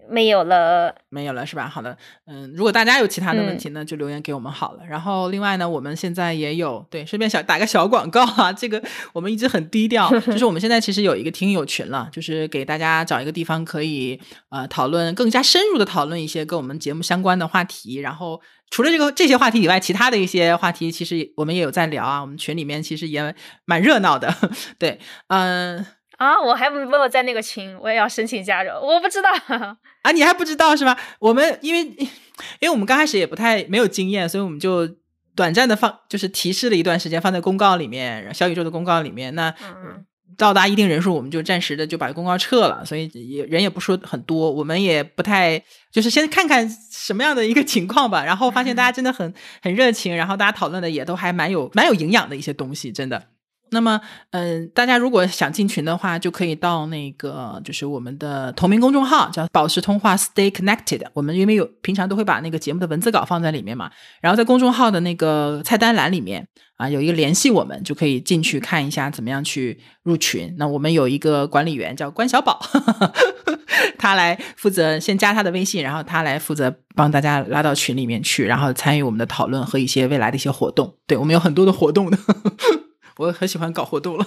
[0.09, 1.67] 没有了，没有了是吧？
[1.67, 4.85] 好的，嗯，如果大家有其他的问题呢，就留言给我们好了。
[4.85, 8.81] 然后另外呢，我们现在也有对，顺便小打个小广告啊，这个
[9.13, 17.97] 我们一直很低调， 就是我们现在其实有一个听友群了，就是给大家找一个地方可以呃讨论更加深入的讨论一些跟我们节目相关的话题。
[17.99, 18.41] 然后
[18.71, 23.35] 除了这个这些话题以外，其他的一些话题其实我们也有在聊啊，我们群里面其实也
[23.65, 24.33] 蛮热闹的。
[24.79, 25.85] 对，嗯。
[26.19, 28.69] 啊，我还没有在那个群，我也要申请加入。
[28.71, 29.29] 我不知道
[30.03, 30.97] 啊，你还不知道是吧？
[31.17, 31.81] 我们因为
[32.59, 34.85] 因为我们刚开始也不太没有经验，所以我们就
[35.33, 39.33] 短暂的放，就是提示了一段时间，放在公告里面，小宇宙的公告里面。
[39.33, 39.53] 那
[40.37, 48.25] 到达一定人数，我们就暂时的就把公告撤了，所以也人也不说很多，我们也不太就是先看看什么样的一个情况吧。
[48.25, 53.23] 然后发现大家真的很很热情，然后大家讨论的也都还蛮有蛮有营养的一些东西，真的。
[53.71, 53.99] 那么，
[54.31, 61.01] 嗯，大家如果想进群的话，就可以到那个，就是我们的同名公众号，叫“保持通话 ”，Stay Connected。
[61.13, 63.91] 我们因为有平常都会把那个节目的文字稿放在里面嘛，
[64.21, 66.47] 然后在公众号的那个菜单栏里面
[66.77, 70.55] 啊，有一个联系我们，就可以进去看一下怎么样去入群。
[70.57, 72.59] 那我们有一个管理员叫关小宝，
[73.99, 80.95] 他来负责先加他的微信，然后他来负责帮大家拉到群里面去，然后参与我们的讨论和一些未来的一些活动。
[81.05, 82.17] 对我们有很多的活动的。
[83.19, 84.25] 我很喜欢搞活动了，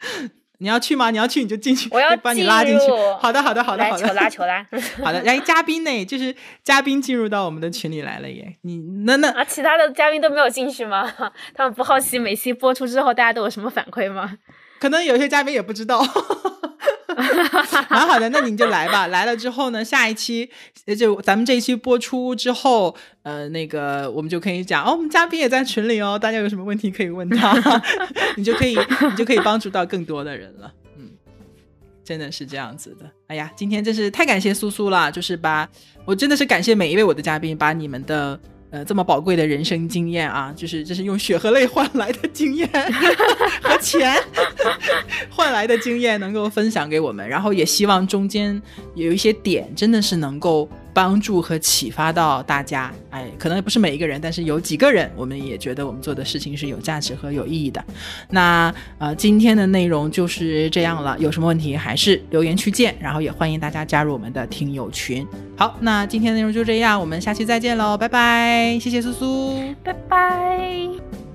[0.60, 1.10] 你要去吗？
[1.10, 2.86] 你要去你就进去，我要把你拉进去。
[3.18, 4.06] 好的，好的，好的，好的。
[4.06, 4.66] 球拉，球拉。
[5.02, 6.04] 好的， 来嘉宾呢？
[6.04, 8.58] 就是嘉宾进入到我们的群里来了耶。
[8.60, 11.10] 你那那啊，其他的嘉宾都没有进去吗？
[11.54, 14.36] 他们不好奇每期播出之后大家都有什么反馈吗？
[14.80, 16.04] 可能有些嘉宾也不知道。
[17.90, 19.08] 蛮好的，那你就来吧。
[19.08, 20.48] 来了之后呢，下一期
[20.98, 27.52] 就咱们这一期播出之后，呃，那个我们就可以讲哦，我们嘉宾也在群里哦，大家有什么问题可以问他，
[28.36, 28.74] 你就可以
[29.10, 30.72] 你就可以帮助到更多的人了。
[30.96, 31.10] 嗯，
[32.02, 33.04] 真的是这样子的。
[33.26, 35.68] 哎呀，今天真是太感谢苏苏了，就是把
[36.06, 38.40] 我真的是感谢每一位我的嘉宾，把你们的。
[38.70, 42.68] 呃，这么宝贵的人生经验啊，就是这是用血和泪换来的经验
[43.62, 44.16] 和钱
[45.28, 48.60] 换来的经验，能够分享给我们，然后也希望中间
[48.94, 50.68] 有一些点真的是能够。
[50.92, 57.84] 帮助和启发到大家，哎，可能不是每一个人，但是有几个人，我们也觉得我们做的事情是有价值和有意义的。
[58.28, 65.26] 那呃，今天的内容就是这样了，有什么问题还是留言区见，然后也欢迎大家加入我们的听友群。
[65.56, 71.29] 好，那今天的内容就这样，我们下期再见喽，拜拜，谢谢苏苏，拜拜。